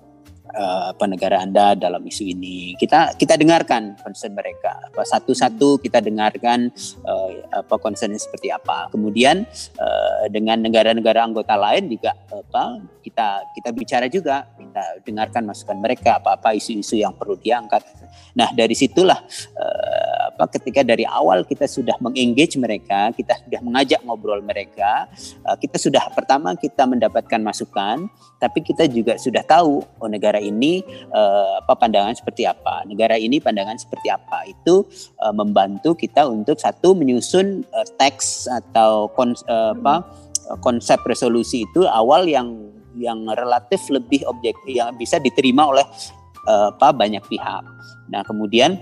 [0.53, 2.75] uh, apa negara anda dalam isu ini.
[2.79, 4.79] Kita kita dengarkan concern mereka.
[4.93, 6.71] Satu-satu kita dengarkan
[7.03, 7.31] uh,
[7.63, 8.91] apa concernnya seperti apa.
[8.91, 9.43] Kemudian
[9.79, 16.19] uh, dengan negara-negara anggota lain juga apa kita kita bicara juga kita dengarkan masukan mereka
[16.19, 17.83] apa-apa isu-isu yang perlu diangkat.
[18.35, 19.17] Nah dari situlah
[19.55, 25.07] uh, apa ketika dari awal kita sudah mengengage mereka kita sudah mengajak ngobrol mereka
[25.47, 30.85] uh, kita sudah pertama kita mendapatkan masukan tapi kita juga sudah tahu oh negara ini
[31.09, 34.45] uh, apa pandangan seperti apa, negara ini pandangan seperti apa.
[34.45, 34.85] Itu
[35.21, 37.65] uh, membantu kita untuk satu menyusun
[37.97, 40.05] teks atau kons, apa
[40.61, 45.85] konsep resolusi itu awal yang yang relatif lebih objektif yang bisa diterima oleh
[46.47, 47.63] apa banyak pihak.
[48.07, 48.79] Nah, kemudian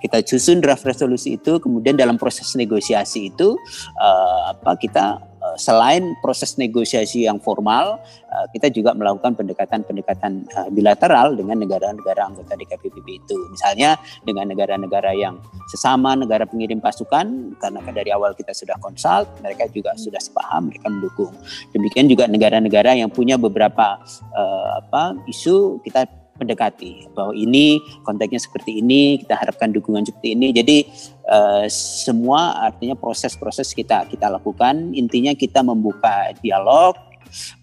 [0.00, 3.54] kita susun draft resolusi itu kemudian dalam proses negosiasi itu
[4.00, 8.00] uh, apa kita uh, selain proses negosiasi yang formal
[8.32, 13.36] uh, kita juga melakukan pendekatan-pendekatan bilateral dengan negara-negara anggota DKPBB itu.
[13.52, 19.68] Misalnya dengan negara-negara yang sesama negara pengirim pasukan karena dari awal kita sudah konsult mereka
[19.70, 21.32] juga sudah sepaham mereka mendukung.
[21.72, 24.00] Demikian juga negara-negara yang punya beberapa
[24.36, 30.56] uh, apa isu kita mendekati bahwa ini konteksnya seperti ini kita harapkan dukungan seperti ini
[30.56, 30.88] jadi
[31.28, 36.96] uh, semua artinya proses-proses kita kita lakukan intinya kita membuka dialog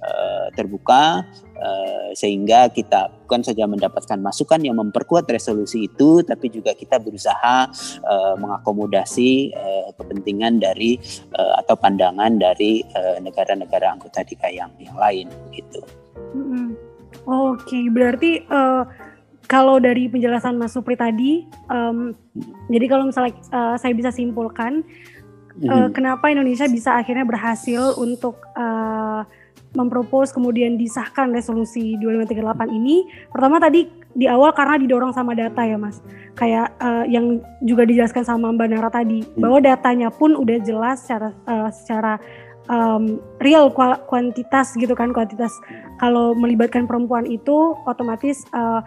[0.01, 1.25] uh, terbuka
[1.59, 7.67] uh, sehingga kita bukan saja mendapatkan masukan yang memperkuat resolusi itu tapi juga kita berusaha
[8.05, 10.95] uh, mengakomodasi uh, kepentingan dari
[11.35, 12.85] uh, atau pandangan dari
[13.19, 15.81] negara-negara uh, anggota DIKA yang yang lain gitu.
[16.33, 16.86] Mm -hmm.
[17.27, 18.87] Oke, okay, berarti uh,
[19.51, 22.15] kalau dari penjelasan Mas Supri tadi, um,
[22.71, 24.79] jadi kalau misalnya uh, saya bisa simpulkan,
[25.59, 25.67] mm-hmm.
[25.67, 29.27] uh, kenapa Indonesia bisa akhirnya berhasil untuk uh,
[29.75, 35.75] mempropos kemudian disahkan resolusi 2538 ini, pertama tadi di awal karena didorong sama data ya
[35.75, 35.99] Mas,
[36.39, 39.35] kayak uh, yang juga dijelaskan sama Mbak Nara tadi, mm.
[39.35, 42.23] bahwa datanya pun udah jelas secara uh, secara
[42.67, 43.71] um, real
[44.07, 45.51] kuantitas gitu kan kuantitas
[45.99, 48.83] kalau melibatkan perempuan itu otomatis uh,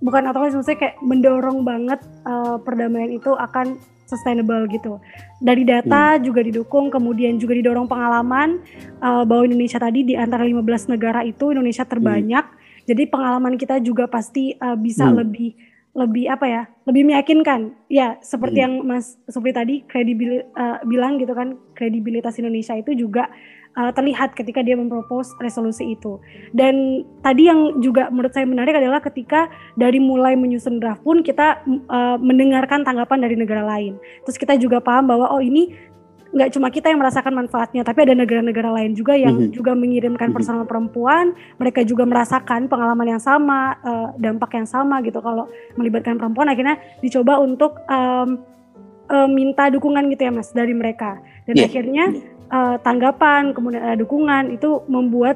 [0.00, 3.78] bukan otomatis maksudnya kayak mendorong banget uh, perdamaian itu akan
[4.10, 4.98] sustainable gitu.
[5.38, 6.22] Dari data hmm.
[6.26, 8.58] juga didukung, kemudian juga didorong pengalaman
[8.98, 12.42] uh, bahwa Indonesia tadi di antara 15 negara itu Indonesia terbanyak.
[12.42, 12.58] Hmm.
[12.90, 15.14] Jadi pengalaman kita juga pasti uh, bisa hmm.
[15.22, 15.54] lebih
[15.90, 17.74] lebih apa ya lebih meyakinkan.
[17.90, 18.64] Ya seperti hmm.
[18.64, 23.26] yang Mas Supri tadi kredibil uh, bilang gitu kan kredibilitas Indonesia itu juga
[23.74, 26.22] uh, terlihat ketika dia mempropos resolusi itu.
[26.54, 31.62] Dan tadi yang juga menurut saya menarik adalah ketika dari mulai menyusun draft pun kita
[31.90, 33.98] uh, mendengarkan tanggapan dari negara lain.
[34.26, 35.74] Terus kita juga paham bahwa oh ini
[36.30, 39.54] nggak cuma kita yang merasakan manfaatnya, tapi ada negara-negara lain juga yang mm -hmm.
[39.54, 40.36] juga mengirimkan mhm.
[40.36, 45.18] personal perempuan, mereka juga merasakan pengalaman yang sama, uh, dampak yang sama gitu.
[45.18, 48.38] Kalau melibatkan perempuan, akhirnya dicoba untuk um,
[49.10, 51.18] uh, minta dukungan gitu ya mas dari mereka,
[51.50, 51.66] dan yeah.
[51.66, 52.04] akhirnya
[52.54, 55.34] uh, tanggapan, kemudian ada dukungan itu membuat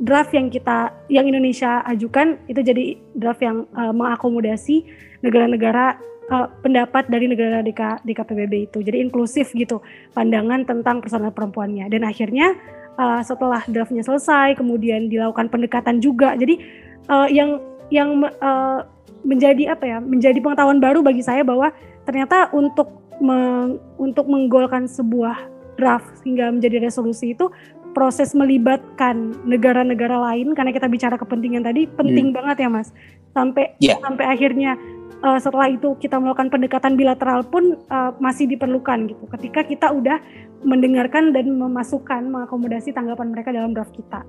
[0.00, 4.86] draft yang kita, yang Indonesia ajukan itu jadi draft yang uh, mengakomodasi
[5.20, 6.00] negara-negara
[6.30, 8.78] uh, pendapat dari negara DK, DKPBB itu.
[8.80, 9.82] Jadi inklusif gitu
[10.14, 11.90] pandangan tentang personal perempuannya.
[11.90, 12.54] Dan akhirnya
[12.96, 16.38] uh, setelah draftnya selesai, kemudian dilakukan pendekatan juga.
[16.38, 16.62] Jadi
[17.10, 17.60] uh, yang
[17.90, 18.86] yang uh,
[19.26, 19.98] menjadi apa ya?
[19.98, 21.74] Menjadi pengetahuan baru bagi saya bahwa
[22.06, 22.88] ternyata untuk
[23.20, 25.36] meng, untuk menggolkan sebuah
[25.76, 27.50] draft hingga menjadi resolusi itu
[27.90, 32.36] proses melibatkan negara-negara lain karena kita bicara kepentingan tadi penting hmm.
[32.38, 32.94] banget ya Mas.
[33.34, 33.98] Sampai yeah.
[34.02, 34.78] sampai akhirnya
[35.24, 39.24] uh, setelah itu kita melakukan pendekatan bilateral pun uh, masih diperlukan gitu.
[39.38, 40.18] Ketika kita udah
[40.64, 44.20] mendengarkan dan memasukkan mengakomodasi tanggapan mereka dalam draft kita.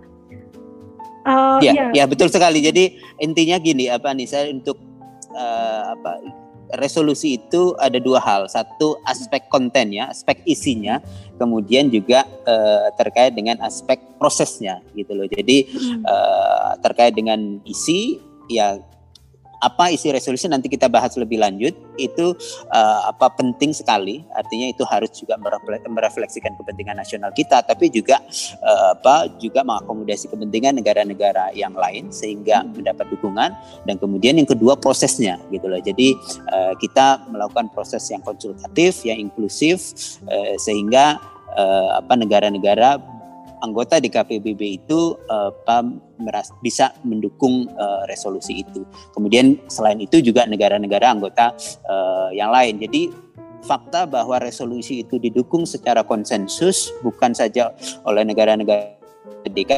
[1.21, 2.63] Uh, ya, ya, ya betul sekali.
[2.63, 4.79] Jadi intinya gini apa nih saya untuk
[5.35, 6.17] uh, apa
[6.79, 8.47] resolusi itu ada dua hal.
[8.47, 11.03] Satu aspek kontennya, aspek isinya,
[11.35, 15.27] kemudian juga uh, terkait dengan aspek prosesnya gitu loh.
[15.27, 15.67] Jadi
[16.07, 18.17] uh, terkait dengan isi
[18.47, 18.79] ya
[19.61, 22.33] apa isi resolusi nanti kita bahas lebih lanjut itu
[22.73, 24.25] uh, apa penting sekali.
[24.33, 25.37] Artinya itu harus juga
[25.85, 28.17] merefleksikan kepentingan nasional kita tapi juga
[28.65, 33.53] uh, apa juga mengakomodasi kepentingan negara-negara yang lain sehingga mendapat dukungan.
[33.85, 35.79] Dan kemudian yang kedua prosesnya gitu loh.
[35.79, 36.17] Jadi
[36.49, 39.93] uh, kita melakukan proses yang konsultatif yang inklusif
[40.25, 41.21] uh, sehingga
[41.53, 43.20] uh, apa negara-negara
[43.61, 45.53] anggota di KPBB itu uh,
[46.61, 48.85] bisa mendukung uh, resolusi itu.
[49.13, 51.53] Kemudian selain itu juga negara-negara anggota
[51.87, 52.81] uh, yang lain.
[52.81, 53.09] Jadi
[53.61, 57.73] fakta bahwa resolusi itu didukung secara konsensus bukan saja
[58.05, 58.97] oleh negara-negara
[59.45, 59.71] DK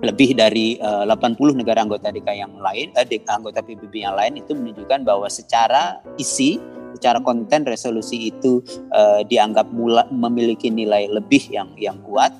[0.00, 4.56] lebih dari uh, 80 negara anggota DK yang lain, eh, anggota PBB yang lain itu
[4.56, 6.56] menunjukkan bahwa secara isi
[6.96, 12.32] secara konten resolusi itu uh, dianggap mula, memiliki nilai lebih yang yang kuat.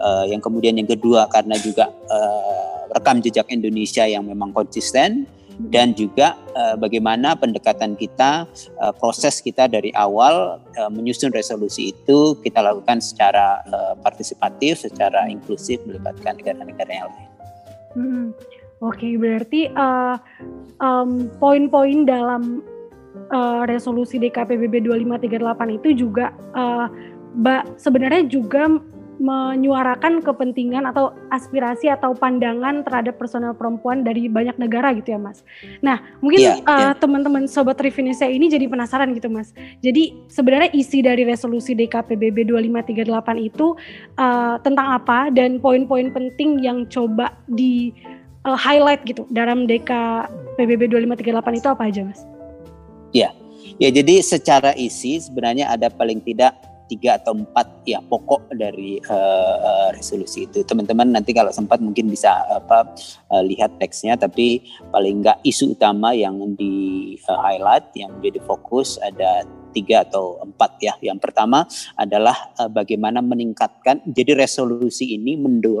[0.00, 5.28] Uh, yang kemudian yang kedua karena juga uh, rekam jejak Indonesia yang memang konsisten
[5.58, 8.46] dan juga uh, bagaimana pendekatan kita
[8.78, 15.26] uh, proses kita dari awal uh, menyusun resolusi itu kita lakukan secara uh, partisipatif, secara
[15.26, 17.30] inklusif melibatkan negara-negara yang lain.
[17.98, 18.26] Hmm.
[18.78, 20.14] Oke, okay, berarti uh,
[20.78, 22.62] um, poin-poin dalam
[23.30, 26.86] uh, resolusi DKPBB 2538 itu juga uh,
[27.76, 28.66] sebenarnya juga
[29.18, 35.42] menyuarakan kepentingan atau aspirasi atau pandangan terhadap personel perempuan dari banyak negara gitu ya Mas.
[35.82, 36.92] Nah mungkin yeah, uh, yeah.
[36.94, 39.50] teman-teman sobat Revinisa ini jadi penasaran gitu Mas.
[39.82, 43.74] Jadi sebenarnya isi dari resolusi DKPBB 2538 itu
[44.16, 47.90] uh, tentang apa dan poin-poin penting yang coba di
[48.46, 52.22] uh, highlight gitu dalam DKPBB 2538 itu apa aja Mas?
[53.14, 53.32] Ya,
[53.80, 56.56] ya jadi secara isi sebenarnya ada paling tidak
[56.88, 60.64] tiga atau empat ya pokok dari uh, resolusi itu.
[60.64, 62.88] Teman-teman nanti kalau sempat mungkin bisa apa
[63.28, 68.96] uh, lihat teksnya, tapi paling enggak isu utama yang di uh, highlight yang menjadi fokus
[69.04, 70.94] ada tiga atau empat ya.
[71.00, 71.64] Yang pertama
[71.94, 74.02] adalah uh, bagaimana meningkatkan.
[74.08, 75.36] Jadi resolusi ini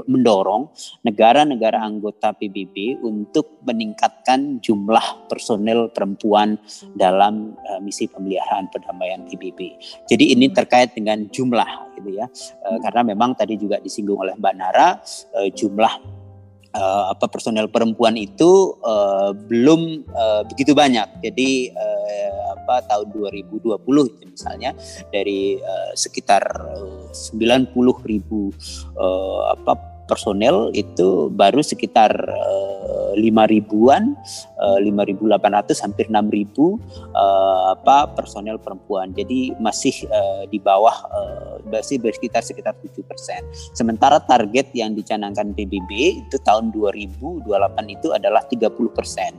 [0.06, 0.70] mendorong
[1.04, 6.56] negara-negara anggota PBB untuk meningkatkan jumlah personel perempuan
[6.94, 9.78] dalam uh, misi pemeliharaan perdamaian PBB.
[10.08, 12.26] Jadi ini terkait dengan jumlah gitu ya.
[12.64, 14.98] Uh, karena memang tadi juga disinggung oleh Mbak Nara
[15.34, 16.26] uh, jumlah
[16.74, 21.08] uh, apa personel perempuan itu uh, belum uh, begitu banyak.
[21.24, 23.80] Jadi uh, apa tahun 2020
[24.12, 24.76] itu misalnya
[25.08, 26.44] dari uh, sekitar
[26.76, 27.72] uh, 90
[28.04, 28.52] ribu
[29.00, 34.16] uh, apa personel itu baru sekitar uh, lima ribuan,
[34.56, 36.80] uh, lima ribu delapan ratus hampir enam ribu
[37.12, 39.12] uh, apa personel perempuan.
[39.12, 43.44] Jadi masih uh, di bawah uh, masih bersekitar sekitar tujuh persen.
[43.76, 47.44] Sementara target yang dicanangkan PBB itu tahun 2028
[47.92, 49.36] itu adalah 30 persen.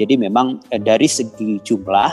[0.00, 2.10] Jadi memang uh, dari segi jumlah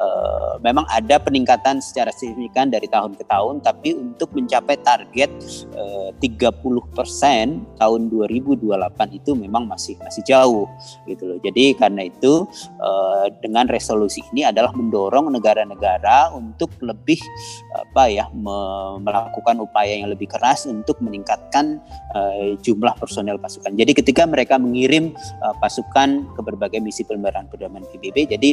[0.00, 5.30] uh, memang ada peningkatan secara signifikan dari tahun ke tahun, tapi untuk mencapai target
[5.76, 8.64] uh, 30% tahun 2028
[9.20, 10.66] itu memang masih masih jauh
[11.04, 11.38] gitu loh.
[11.44, 12.48] Jadi karena itu
[12.80, 17.20] uh, dengan resolusi ini adalah mendorong negara-negara untuk lebih
[17.76, 21.82] apa ya me melakukan upaya yang lebih keras untuk meningkatkan
[22.16, 23.74] uh, jumlah personel pasukan.
[23.76, 25.12] Jadi ketika mereka mengirim
[25.44, 28.50] uh, pasukan ke berbagai misi pemeliharaan perdamaian PBB, jadi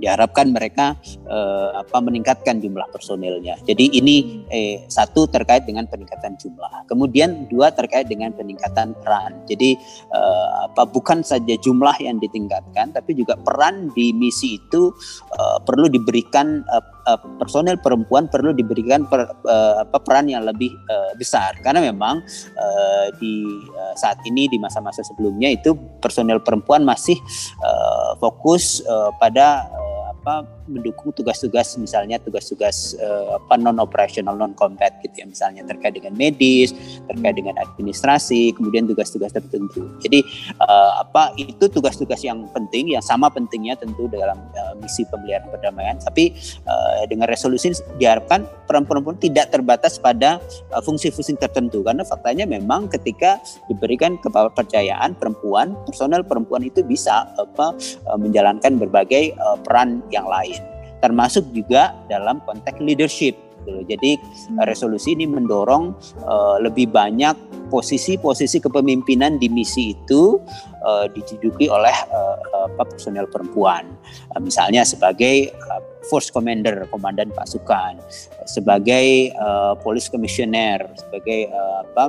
[0.00, 0.96] diharapkan mereka
[1.28, 3.60] eh, apa meningkatkan jumlah personilnya.
[3.68, 6.88] Jadi ini eh, satu terkait dengan peningkatan jumlah.
[6.88, 9.44] Kemudian dua terkait dengan peningkatan peran.
[9.44, 9.76] Jadi
[10.10, 14.90] eh, apa bukan saja jumlah yang ditingkatkan, tapi juga peran di misi itu
[15.36, 20.70] eh, perlu diberikan eh, eh personel perempuan perlu diberikan per, uh, apa peran yang lebih
[20.88, 21.56] uh, besar.
[21.64, 22.20] Karena memang
[22.56, 27.16] uh, di uh, saat ini di masa-masa sebelumnya itu personel perempuan masih
[27.64, 34.54] uh, fokus uh, pada uh, apa mendukung tugas-tugas misalnya tugas-tugas uh, apa non operasional non
[34.54, 36.70] combat gitu ya misalnya terkait dengan medis
[37.10, 39.90] terkait dengan administrasi kemudian tugas-tugas tertentu.
[39.98, 40.22] Jadi
[40.62, 45.96] uh, apa itu tugas-tugas yang penting yang sama pentingnya tentu dalam uh, misi pemeliharaan perdamaian.
[45.98, 46.36] Tapi
[46.68, 50.38] uh, dengan resolusi diharapkan perempuan-perempuan tidak terbatas pada
[50.86, 51.82] fungsi-fungsi uh, tertentu.
[51.82, 57.74] Karena faktanya memang ketika diberikan kepercayaan perempuan personel perempuan itu bisa apa
[58.20, 60.59] menjalankan berbagai peran yang lain
[61.00, 64.64] termasuk juga dalam konteks leadership gitu Jadi hmm.
[64.64, 65.92] resolusi ini mendorong
[66.24, 67.36] uh, lebih banyak
[67.70, 70.40] posisi-posisi kepemimpinan di misi itu
[70.82, 73.86] uh, diduduki oleh uh, uh, personel perempuan.
[74.34, 78.00] Uh, misalnya sebagai uh, force commander, komandan pasukan,
[78.48, 82.04] sebagai uh, police commissioner, sebagai uh, apa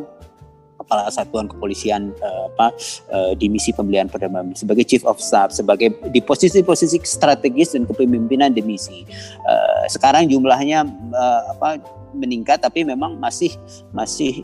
[0.92, 2.76] kepala satuan kepolisian uh, apa
[3.16, 8.52] uh, di misi pembelian perdamaian sebagai chief of staff sebagai di posisi-posisi strategis dan kepemimpinan
[8.52, 9.08] di misi.
[9.48, 10.84] Uh, sekarang jumlahnya
[11.16, 11.80] uh, apa
[12.12, 13.56] meningkat tapi memang masih
[13.96, 14.44] masih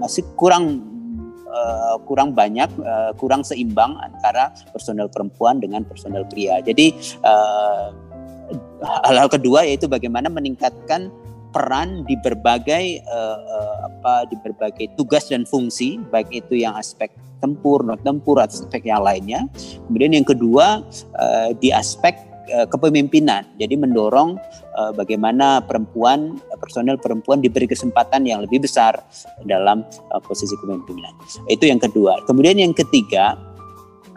[0.00, 0.80] masih kurang
[1.52, 6.64] uh, kurang banyak uh, kurang seimbang antara personel perempuan dengan personel pria.
[6.64, 7.92] Jadi uh,
[9.04, 11.12] hal-hal kedua yaitu bagaimana meningkatkan
[11.52, 17.12] peran di berbagai uh, uh, apa di berbagai tugas dan fungsi baik itu yang aspek
[17.44, 19.46] tempur non tempur atau aspek yang lainnya.
[19.86, 20.80] Kemudian yang kedua
[21.18, 22.16] uh, di aspek
[22.54, 23.44] uh, kepemimpinan.
[23.58, 24.38] Jadi mendorong
[24.78, 29.02] uh, bagaimana perempuan personel perempuan diberi kesempatan yang lebih besar
[29.44, 29.82] dalam
[30.14, 31.12] uh, posisi kepemimpinan.
[31.50, 32.22] Itu yang kedua.
[32.24, 33.34] Kemudian yang ketiga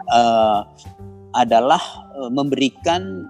[0.08, 0.62] uh,
[1.36, 1.82] adalah
[2.32, 3.28] memberikan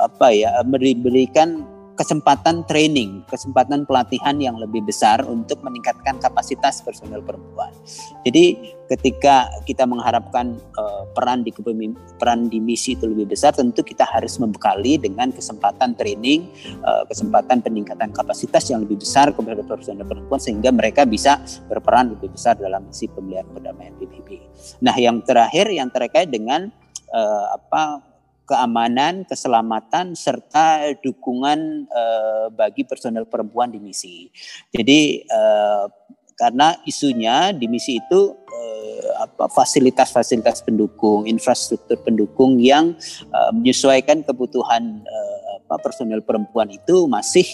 [0.00, 1.60] apa ya memberikan
[1.92, 7.72] kesempatan training, kesempatan pelatihan yang lebih besar untuk meningkatkan kapasitas personel perempuan.
[8.24, 11.52] Jadi ketika kita mengharapkan uh, peran di
[12.20, 16.48] peran di misi itu lebih besar, tentu kita harus membekali dengan kesempatan training,
[16.84, 22.32] uh, kesempatan peningkatan kapasitas yang lebih besar kepada personel perempuan sehingga mereka bisa berperan lebih
[22.32, 24.28] besar dalam misi pemeliharaan perdamaian PBB.
[24.80, 26.72] Nah, yang terakhir yang terkait dengan
[27.12, 28.11] uh, apa
[28.52, 34.28] keamanan, keselamatan serta dukungan uh, bagi personel perempuan di misi.
[34.68, 35.88] Jadi uh,
[36.36, 42.92] karena isunya di misi itu uh, apa fasilitas-fasilitas pendukung, infrastruktur pendukung yang
[43.32, 45.32] uh, menyesuaikan kebutuhan uh,
[45.80, 47.48] personel perempuan itu masih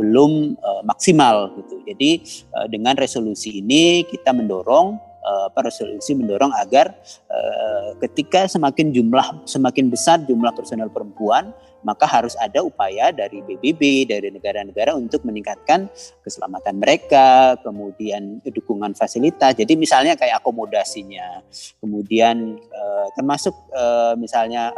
[0.00, 1.76] belum uh, maksimal gitu.
[1.84, 2.24] Jadi
[2.56, 4.96] uh, dengan resolusi ini kita mendorong
[5.28, 6.96] uh, resolusi mendorong agar
[7.28, 11.52] uh, ketika semakin jumlah semakin besar jumlah personel perempuan
[11.86, 15.86] maka harus ada upaya dari PBB dari negara-negara untuk meningkatkan
[16.26, 19.54] keselamatan mereka, kemudian dukungan fasilitas.
[19.54, 21.38] Jadi misalnya kayak akomodasinya,
[21.78, 24.74] kemudian uh, termasuk uh, misalnya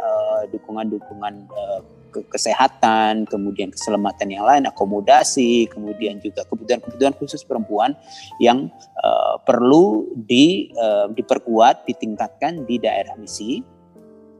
[0.53, 1.81] dukungan-dukungan uh,
[2.11, 7.95] kesehatan, kemudian keselamatan yang lain, akomodasi, kemudian juga kebutuhan-kebutuhan khusus perempuan
[8.43, 8.67] yang
[8.99, 13.63] uh, perlu di, uh, diperkuat, ditingkatkan di daerah misi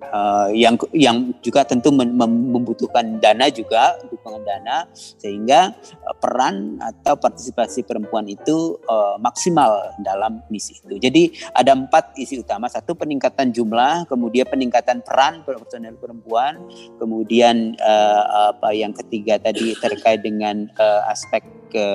[0.09, 5.73] uh, yang yang juga tentu membutuhkan dana juga dukungan dana sehingga
[6.05, 10.97] uh, peran atau partisipasi perempuan itu uh, maksimal dalam misi itu.
[10.97, 16.57] Jadi ada empat isi utama satu peningkatan jumlah, kemudian peningkatan peran personel perempuan,
[16.97, 21.85] kemudian uh, apa yang ketiga tadi terkait dengan uh, aspek ke,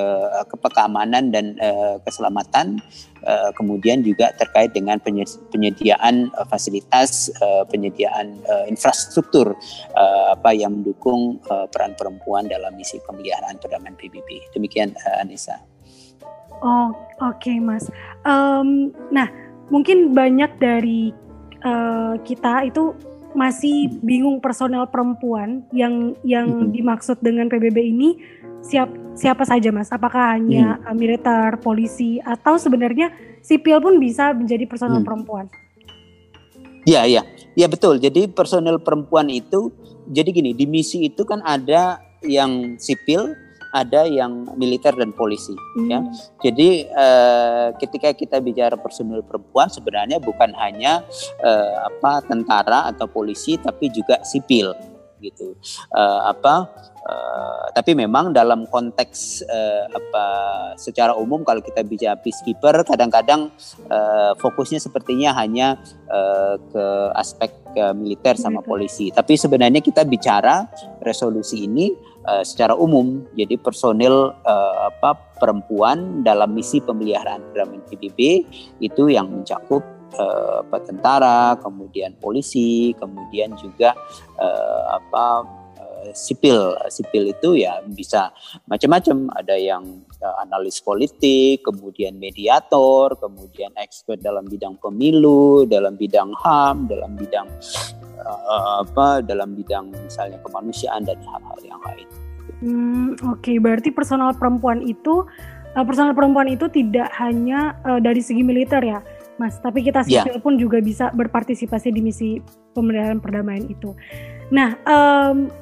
[0.48, 2.80] ke keamanan dan uh, keselamatan
[3.26, 5.02] uh, kemudian juga terkait dengan
[5.50, 9.58] penyediaan uh, fasilitas uh, penyediaan uh, infrastruktur
[9.98, 15.58] uh, apa yang mendukung uh, peran perempuan dalam misi pemeliharaan perdamaian PBB demikian uh, Anissa.
[16.64, 17.90] Oh oke okay, Mas.
[18.24, 19.28] Um, nah
[19.68, 21.12] mungkin banyak dari
[21.66, 22.94] uh, kita itu
[23.36, 28.16] masih bingung personel perempuan yang yang dimaksud dengan PBB ini
[28.66, 29.88] siap siapa saja mas?
[29.94, 30.94] Apakah hanya hmm.
[30.98, 35.06] militer, polisi, atau sebenarnya sipil pun bisa menjadi personel hmm.
[35.06, 35.46] perempuan?
[36.86, 37.22] Iya iya,
[37.58, 37.98] ya betul.
[37.98, 39.70] Jadi personel perempuan itu,
[40.06, 43.34] jadi gini di misi itu kan ada yang sipil,
[43.74, 45.54] ada yang militer dan polisi.
[45.74, 45.90] Hmm.
[45.90, 46.00] Ya,
[46.46, 51.02] jadi eh, ketika kita bicara personel perempuan sebenarnya bukan hanya
[51.42, 54.70] eh, apa tentara atau polisi, tapi juga sipil
[55.26, 55.58] gitu.
[55.94, 56.70] Eh, apa
[57.06, 60.24] Uh, tapi memang dalam konteks uh, apa
[60.74, 63.46] secara umum kalau kita bicara peacekeeper kadang-kadang
[63.86, 65.78] uh, fokusnya sepertinya hanya
[66.10, 69.14] uh, ke aspek uh, militer sama polisi.
[69.14, 70.66] Tapi sebenarnya kita bicara
[70.98, 71.94] resolusi ini
[72.26, 73.22] uh, secara umum.
[73.38, 78.18] Jadi personil uh, apa perempuan dalam misi pemeliharaan perdamaian PBB
[78.82, 83.94] itu yang mencakup uh, tentara, kemudian polisi, kemudian juga
[84.40, 85.44] uh, apa
[86.14, 88.30] sipil sipil itu ya bisa
[88.70, 89.82] macam-macam ada yang
[90.22, 97.50] uh, analis politik kemudian mediator kemudian expert dalam bidang pemilu dalam bidang ham dalam bidang
[98.26, 102.08] uh, apa dalam bidang misalnya kemanusiaan dan hal-hal yang lain.
[102.56, 103.56] Hmm, Oke, okay.
[103.60, 105.26] berarti personal perempuan itu
[105.76, 109.04] uh, personal perempuan itu tidak hanya uh, dari segi militer ya,
[109.36, 110.24] Mas, tapi kita ya.
[110.24, 110.42] sipil yeah.
[110.42, 112.40] pun juga bisa berpartisipasi di misi
[112.72, 113.92] pemeliharaan perdamaian itu.
[114.48, 115.52] Nah, um,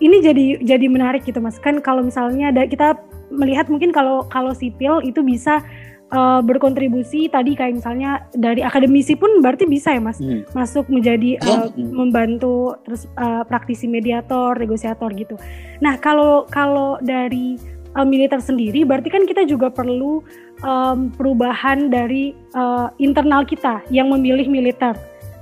[0.00, 3.00] ini jadi jadi menarik gitu mas kan kalau misalnya ada kita
[3.32, 5.64] melihat mungkin kalau kalau sipil itu bisa
[6.12, 10.52] uh, berkontribusi tadi kayak misalnya dari akademisi pun berarti bisa ya mas hmm.
[10.52, 11.96] masuk menjadi uh, hmm.
[11.96, 15.40] membantu terus uh, praktisi mediator negosiator gitu
[15.80, 17.56] nah kalau kalau dari
[17.96, 20.20] uh, militer sendiri berarti kan kita juga perlu
[20.60, 24.92] um, perubahan dari uh, internal kita yang memilih militer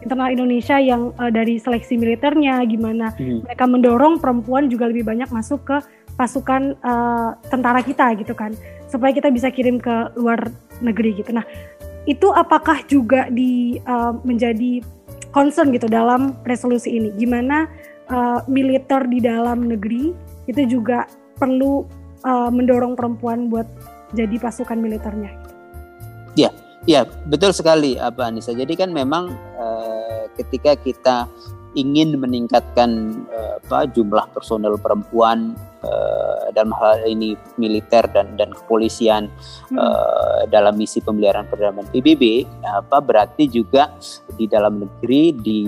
[0.00, 3.44] internal Indonesia yang uh, dari seleksi militernya gimana hmm.
[3.50, 5.76] mereka mendorong perempuan juga lebih banyak masuk ke
[6.14, 8.54] pasukan uh, tentara kita gitu kan
[8.86, 10.46] supaya kita bisa kirim ke luar
[10.78, 11.34] negeri gitu.
[11.34, 11.42] Nah
[12.06, 14.84] itu apakah juga di uh, menjadi
[15.34, 17.10] concern gitu dalam resolusi ini?
[17.18, 17.66] Gimana
[18.12, 20.14] uh, militer di dalam negeri
[20.46, 21.82] itu juga perlu
[22.24, 23.68] uh, mendorong perempuan buat
[24.16, 25.30] jadi pasukan militernya?
[26.34, 26.50] Ya,
[26.84, 28.52] Ya, betul sekali apa Anissa.
[28.52, 31.24] Jadi kan memang uh, ketika kita
[31.74, 39.26] ingin meningkatkan uh, apa jumlah personel perempuan uh, dalam hal ini militer dan dan kepolisian
[39.72, 39.78] hmm.
[39.80, 43.90] uh, dalam misi pemeliharaan perdamaian PBB apa berarti juga
[44.38, 45.60] di dalam negeri di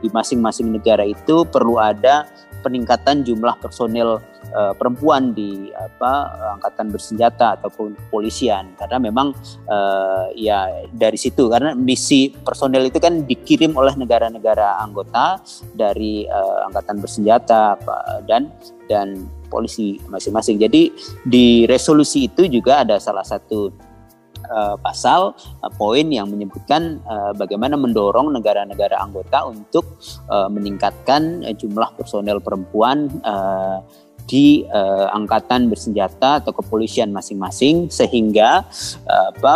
[0.00, 2.24] di masing-masing negara itu perlu ada
[2.60, 4.20] peningkatan jumlah personel
[4.52, 6.12] uh, perempuan di apa
[6.60, 9.32] angkatan bersenjata ataupun kepolisian karena memang
[9.66, 15.40] uh, ya dari situ karena misi personel itu kan dikirim oleh negara-negara anggota
[15.74, 17.80] dari uh, angkatan bersenjata
[18.28, 18.52] dan
[18.86, 20.62] dan polisi masing-masing.
[20.62, 20.94] Jadi
[21.26, 23.89] di resolusi itu juga ada salah satu
[24.50, 29.96] uh, pasal uh, poin yang menyebutkan uh, bagaimana mendorong negara-negara anggota untuk
[30.28, 33.80] uh, meningkatkan uh, jumlah personel perempuan uh,
[34.28, 38.62] di uh, angkatan bersenjata atau kepolisian masing-masing sehingga
[39.08, 39.54] uh, apa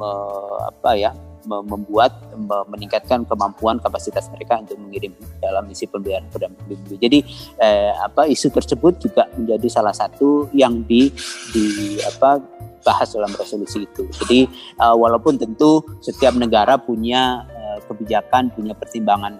[0.00, 1.12] uh, apa ya
[1.46, 2.18] membuat
[2.66, 6.90] meningkatkan kemampuan kapasitas mereka untuk mengirim dalam misi pemberian perdamaian PBB.
[6.98, 7.18] Jadi
[7.62, 11.08] eh, apa isu tersebut juga menjadi salah satu yang di
[11.54, 12.42] di apa
[12.86, 14.06] dibahas dalam resolusi itu.
[14.22, 14.46] Jadi
[14.78, 17.42] uh, walaupun tentu setiap negara punya
[17.86, 19.38] kebijakan punya pertimbangan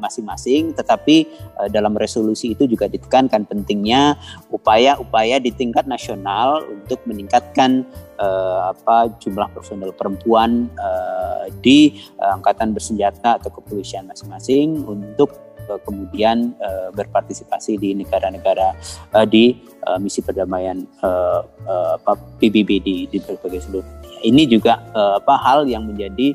[0.00, 1.28] masing-masing, uh, tetapi
[1.60, 4.16] uh, dalam resolusi itu juga ditekankan pentingnya
[4.48, 7.84] upaya-upaya di tingkat nasional untuk meningkatkan
[8.18, 15.52] uh, apa jumlah personel perempuan uh, di uh, angkatan bersenjata atau kepolisian masing-masing untuk
[15.86, 18.74] kemudian uh, berpartisipasi di negara-negara
[19.14, 21.96] uh, di uh, misi perdamaian uh, uh,
[22.42, 24.20] PBB di, di berbagai seluruh dunia.
[24.22, 26.34] Ini juga uh, apa hal yang menjadi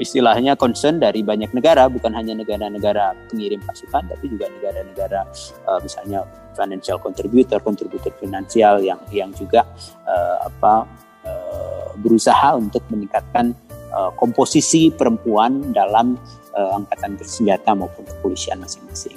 [0.00, 5.20] istilahnya concern dari banyak negara, bukan hanya negara-negara pengirim pasukan, tapi juga negara-negara
[5.68, 6.24] uh, misalnya
[6.56, 9.68] financial contributor, kontributor finansial yang yang juga
[10.08, 10.88] uh, apa
[11.28, 13.52] uh, berusaha untuk meningkatkan
[13.92, 16.16] uh, komposisi perempuan dalam
[16.56, 19.16] uh, angkatan bersenjata maupun kepolisian masing-masing.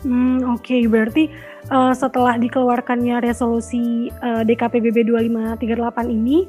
[0.00, 0.82] Hmm, Oke, okay.
[0.88, 1.28] berarti
[1.68, 6.48] uh, setelah dikeluarkannya resolusi uh, DKPBB 2538 ini,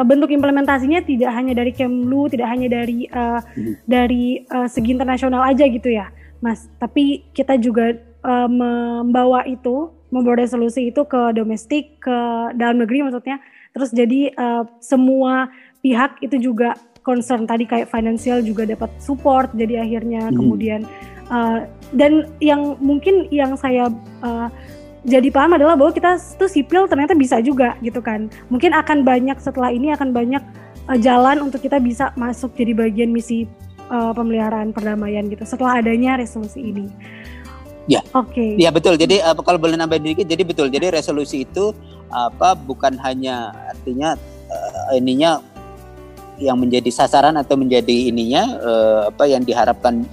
[0.00, 3.74] bentuk implementasinya tidak hanya dari Kemlu, tidak hanya dari uh, hmm.
[3.84, 6.08] dari uh, segi internasional aja gitu ya,
[6.40, 6.72] Mas.
[6.80, 7.92] Tapi kita juga
[8.24, 12.16] uh, membawa itu, membawa resolusi itu ke domestik, ke
[12.56, 13.36] dalam negeri maksudnya.
[13.76, 15.52] Terus jadi uh, semua
[15.84, 16.72] pihak itu juga
[17.02, 19.52] concern tadi kayak financial juga dapat support.
[19.52, 20.36] Jadi akhirnya hmm.
[20.38, 20.80] kemudian
[21.28, 23.92] uh, dan yang mungkin yang saya
[24.24, 24.48] uh,
[25.02, 28.30] jadi paham adalah bahwa kita tuh sipil ternyata bisa juga gitu kan.
[28.46, 30.42] Mungkin akan banyak setelah ini akan banyak
[30.86, 33.50] uh, jalan untuk kita bisa masuk jadi bagian misi
[33.90, 36.86] uh, pemeliharaan perdamaian gitu setelah adanya resolusi ini.
[37.90, 37.98] Ya.
[38.14, 38.30] Oke.
[38.30, 38.50] Okay.
[38.62, 38.94] Ya betul.
[38.94, 40.70] Jadi uh, kalau boleh nambahin dikit, jadi betul.
[40.70, 41.74] Jadi resolusi itu
[42.12, 44.14] apa bukan hanya artinya
[44.52, 45.42] uh, ininya
[46.38, 50.06] yang menjadi sasaran atau menjadi ininya uh, apa yang diharapkan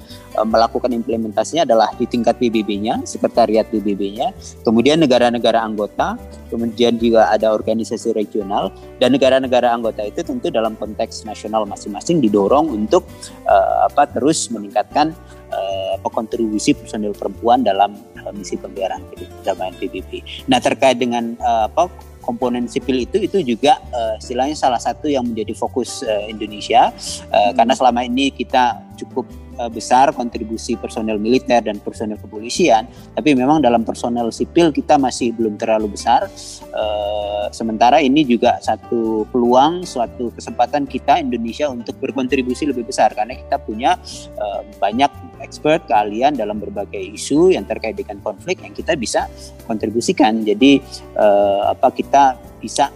[0.45, 4.31] melakukan implementasinya adalah di tingkat PBB-nya, sekretariat PBB-nya,
[4.63, 6.15] kemudian negara-negara anggota,
[6.47, 12.71] kemudian juga ada organisasi regional dan negara-negara anggota itu tentu dalam konteks nasional masing-masing didorong
[12.71, 13.05] untuk
[13.45, 15.13] uh, apa terus meningkatkan
[15.53, 20.25] uh, kontribusi personil perempuan dalam uh, misi pemeliharaan perdamaian PBB.
[20.49, 21.89] Nah terkait dengan uh, apa
[22.23, 26.93] komponen sipil itu itu juga uh, istilahnya salah satu yang menjadi fokus uh, Indonesia
[27.33, 27.53] uh, hmm.
[27.57, 29.25] karena selama ini kita cukup
[29.55, 32.85] uh, besar kontribusi personel militer dan personel kepolisian
[33.15, 36.27] tapi memang dalam personel sipil kita masih belum terlalu besar
[36.75, 43.39] uh, sementara ini juga satu peluang suatu kesempatan kita Indonesia untuk berkontribusi lebih besar karena
[43.39, 43.95] kita punya
[44.37, 49.31] uh, banyak expert keahlian dalam berbagai isu yang terkait dengan konflik yang kita bisa
[49.63, 50.43] kontribusikan.
[50.43, 50.83] Jadi
[51.15, 52.91] uh, apa kita bisa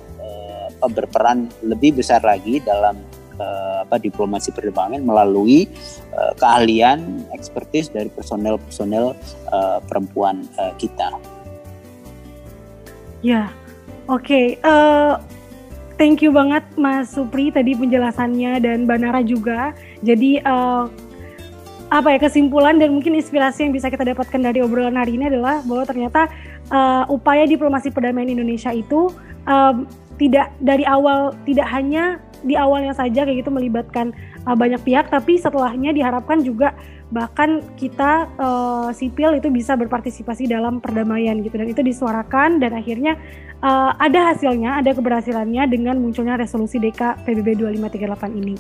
[0.92, 3.00] berperan lebih besar lagi dalam
[3.40, 5.70] uh, apa diplomasi perdamaian melalui
[6.14, 9.18] uh, keahlian, ekspertis dari personel-personel
[9.54, 11.14] uh, perempuan uh, kita.
[13.24, 13.54] Ya,
[14.12, 14.28] oke.
[14.28, 14.46] Okay.
[14.62, 15.16] Uh,
[15.96, 19.72] thank you banget Mas Supri tadi penjelasannya dan Banara juga.
[20.04, 20.92] Jadi uh,
[21.94, 25.62] apa ya kesimpulan dan mungkin inspirasi yang bisa kita dapatkan dari obrolan hari ini adalah
[25.62, 26.26] bahwa ternyata
[26.74, 29.14] uh, upaya diplomasi perdamaian Indonesia itu
[29.46, 29.86] um,
[30.18, 34.12] tidak dari awal tidak hanya di awalnya saja kayak gitu melibatkan
[34.44, 36.76] uh, banyak pihak tapi setelahnya diharapkan juga
[37.14, 43.16] bahkan kita uh, sipil itu bisa berpartisipasi dalam perdamaian gitu dan itu disuarakan dan akhirnya
[43.62, 48.56] uh, ada hasilnya ada keberhasilannya dengan munculnya resolusi DK PBB 2538 ini.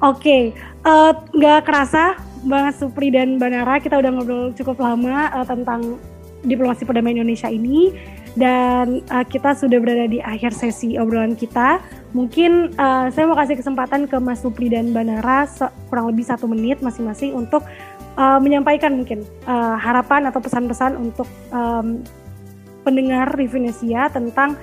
[0.00, 1.28] Oke, okay.
[1.36, 2.16] nggak uh, kerasa
[2.48, 6.00] Bang Supri dan Banara kita udah ngobrol cukup lama uh, tentang
[6.40, 7.92] diplomasi perdamaian Indonesia ini
[8.38, 11.82] dan uh, kita sudah berada di akhir sesi obrolan kita.
[12.14, 15.46] Mungkin uh, saya mau kasih kesempatan ke Mas Supri dan Banara
[15.90, 17.66] kurang lebih satu menit masing-masing untuk
[18.14, 22.02] uh, menyampaikan mungkin uh, harapan atau pesan-pesan untuk um,
[22.86, 24.54] pendengar Rivinesia tentang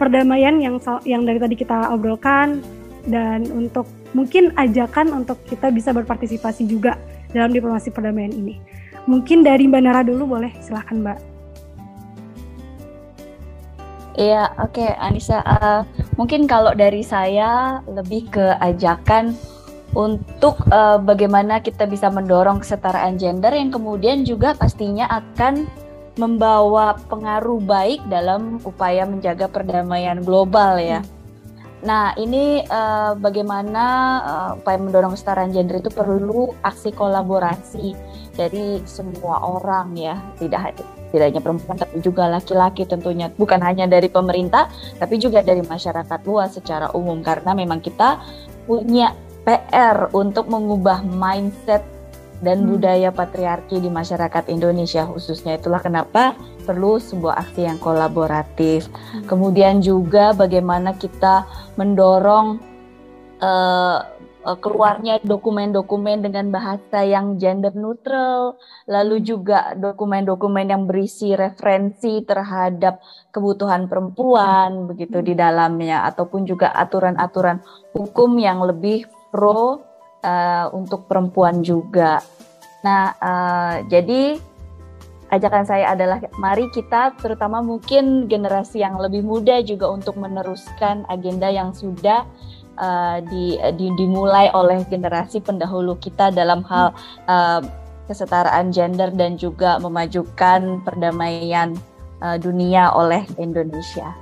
[0.00, 2.64] perdamaian yang yang dari tadi kita obrolkan
[3.04, 3.84] dan untuk
[4.16, 6.96] mungkin ajakan untuk kita bisa berpartisipasi juga
[7.30, 8.58] dalam diplomasi perdamaian ini.
[9.08, 11.29] Mungkin dari Mbak Nara dulu boleh, silahkan Mbak.
[14.18, 15.42] Iya, oke okay, Anissa.
[15.46, 15.82] Uh,
[16.18, 19.38] mungkin kalau dari saya lebih ke ajakan
[19.94, 25.66] untuk uh, bagaimana kita bisa mendorong kesetaraan gender yang kemudian juga pastinya akan
[26.18, 31.00] membawa pengaruh baik dalam upaya menjaga perdamaian global ya.
[31.00, 31.20] Hmm
[31.80, 33.84] Nah, ini uh, bagaimana
[34.20, 37.96] uh, upaya mendorong kesetaraan gender itu perlu aksi kolaborasi
[38.36, 40.76] dari semua orang ya, tidak
[41.10, 46.20] tidak hanya perempuan tapi juga laki-laki tentunya, bukan hanya dari pemerintah tapi juga dari masyarakat
[46.26, 48.22] luas secara umum karena memang kita
[48.64, 51.82] punya PR untuk mengubah mindset
[52.40, 52.68] dan hmm.
[52.76, 58.88] budaya patriarki di masyarakat Indonesia khususnya itulah kenapa perlu sebuah aksi yang kolaboratif.
[58.88, 59.24] Hmm.
[59.28, 61.44] Kemudian juga bagaimana kita
[61.76, 62.60] mendorong
[63.44, 63.98] uh,
[64.40, 68.56] keluarnya dokumen-dokumen dengan bahasa yang gender neutral,
[68.88, 77.60] lalu juga dokumen-dokumen yang berisi referensi terhadap kebutuhan perempuan begitu di dalamnya, ataupun juga aturan-aturan
[77.92, 79.84] hukum yang lebih pro
[80.24, 82.24] uh, untuk perempuan juga.
[82.80, 84.40] Nah, uh, jadi
[85.30, 91.46] ajakan saya adalah mari kita terutama mungkin generasi yang lebih muda juga untuk meneruskan agenda
[91.46, 92.26] yang sudah
[92.80, 96.96] uh, di, di, dimulai oleh generasi pendahulu kita dalam hal
[97.28, 97.60] uh,
[98.08, 101.76] kesetaraan gender dan juga memajukan perdamaian
[102.24, 104.16] uh, dunia oleh Indonesia.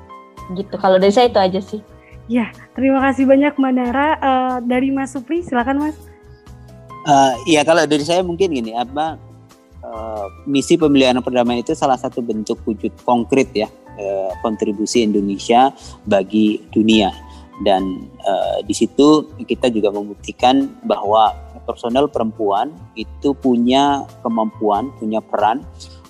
[0.53, 0.75] Gitu.
[0.77, 1.81] Kalau dari saya itu aja sih.
[2.29, 4.09] Ya, terima kasih banyak Mbak Nara.
[4.21, 5.97] Uh, dari Mas Supri, silakan Mas.
[7.09, 9.17] Uh, ya kalau dari saya mungkin gini, apa
[9.81, 15.73] uh, misi pemeliharaan perdamaian itu salah satu bentuk wujud konkret ya uh, kontribusi Indonesia
[16.05, 17.13] bagi dunia
[17.67, 21.35] dan uh, di situ kita juga membuktikan bahwa
[21.67, 25.61] personel perempuan itu punya kemampuan, punya peran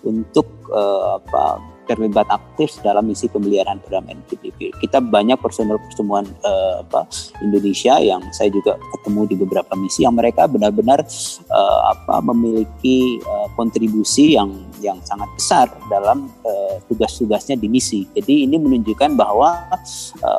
[0.07, 1.59] untuk uh, apa
[1.89, 4.77] terlibat aktif dalam misi pemeliharaan perdamaian PBB.
[4.79, 7.09] Kita banyak personel pertemuan uh, apa
[7.41, 11.01] Indonesia yang saya juga ketemu di beberapa misi yang mereka benar-benar
[11.49, 14.53] uh, memiliki uh, kontribusi yang
[14.85, 18.07] yang sangat besar dalam uh, tugas-tugasnya di misi.
[18.15, 19.59] Jadi ini menunjukkan bahwa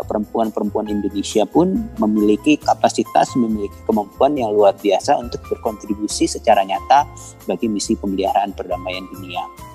[0.08, 7.10] perempuan-perempuan uh, Indonesia pun memiliki kapasitas, memiliki kemampuan yang luar biasa untuk berkontribusi secara nyata
[7.50, 9.69] bagi misi pemeliharaan perdamaian dunia.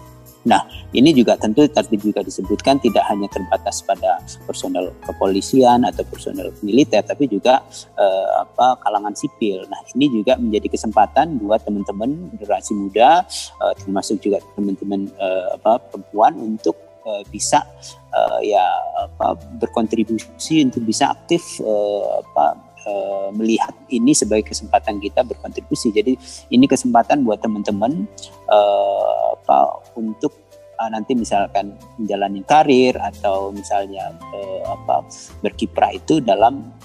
[0.45, 0.61] Nah,
[0.93, 7.01] ini juga tentu tadi juga disebutkan tidak hanya terbatas pada personel kepolisian atau personel militer,
[7.01, 7.65] tapi juga
[7.97, 9.65] eh, apa kalangan sipil.
[9.73, 13.25] Nah, ini juga menjadi kesempatan buat teman-teman generasi muda,
[13.65, 16.77] eh, termasuk juga teman-teman eh, apa perempuan untuk
[17.09, 17.65] eh, bisa
[18.13, 18.65] eh, ya
[19.09, 25.89] apa berkontribusi untuk bisa aktif eh, apa Uh, melihat ini sebagai kesempatan kita berkontribusi.
[25.89, 26.21] Jadi
[26.53, 28.05] ini kesempatan buat teman-teman
[28.53, 29.33] uh,
[29.97, 30.37] untuk
[30.77, 35.01] uh, nanti misalkan menjalani karir atau misalnya uh, apa
[35.41, 36.77] berkiprah itu dalam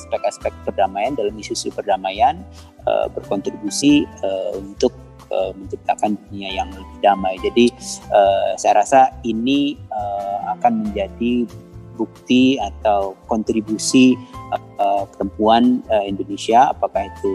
[0.00, 2.40] aspek-aspek uh, perdamaian dalam isu-isu perdamaian
[2.88, 4.96] uh, berkontribusi uh, untuk
[5.32, 7.40] menciptakan dunia yang lebih damai.
[7.40, 7.72] Jadi
[8.12, 11.48] uh, saya rasa ini uh, akan menjadi
[11.94, 14.16] bukti atau kontribusi
[14.52, 17.32] uh, perempuan uh, Indonesia apakah itu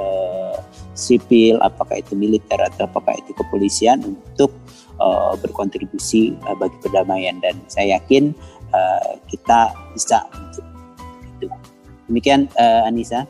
[0.00, 0.56] uh,
[0.94, 4.52] sipil, apakah itu militer atau apakah itu kepolisian untuk
[5.00, 8.36] uh, berkontribusi uh, bagi perdamaian dan saya yakin
[8.72, 11.46] uh, kita bisa itu.
[12.10, 13.24] Demikian uh, Anissa.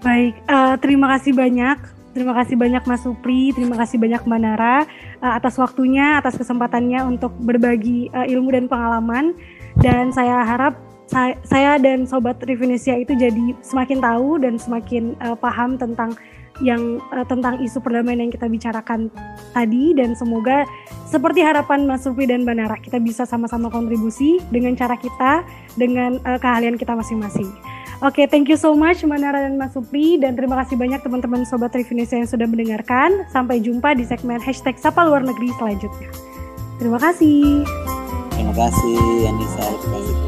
[0.00, 1.78] Baik, uh, terima kasih banyak.
[2.10, 4.82] Terima kasih banyak Mas Supri, terima kasih banyak Mbak Nara
[5.22, 9.30] atas waktunya, atas kesempatannya untuk berbagi ilmu dan pengalaman
[9.80, 10.76] dan saya harap
[11.10, 16.14] saya, saya dan sobat Revinesia itu jadi semakin tahu dan semakin uh, paham tentang
[16.62, 19.10] yang uh, tentang isu perdamaian yang kita bicarakan
[19.50, 20.68] tadi dan semoga
[21.08, 25.42] seperti harapan Mas Sufi dan Banara kita bisa sama-sama kontribusi dengan cara kita
[25.74, 27.48] dengan uh, keahlian kita masing-masing.
[28.00, 31.44] Oke, okay, thank you so much Manara dan Mas Supri dan terima kasih banyak teman-teman
[31.44, 33.28] Sobat Revinesia yang sudah mendengarkan.
[33.28, 36.08] Sampai jumpa di segmen hashtag Sapa Luar Negeri selanjutnya.
[36.80, 37.99] Terima kasih.
[38.40, 39.68] Terima kasih Anissa.
[39.84, 40.19] Terima kasih.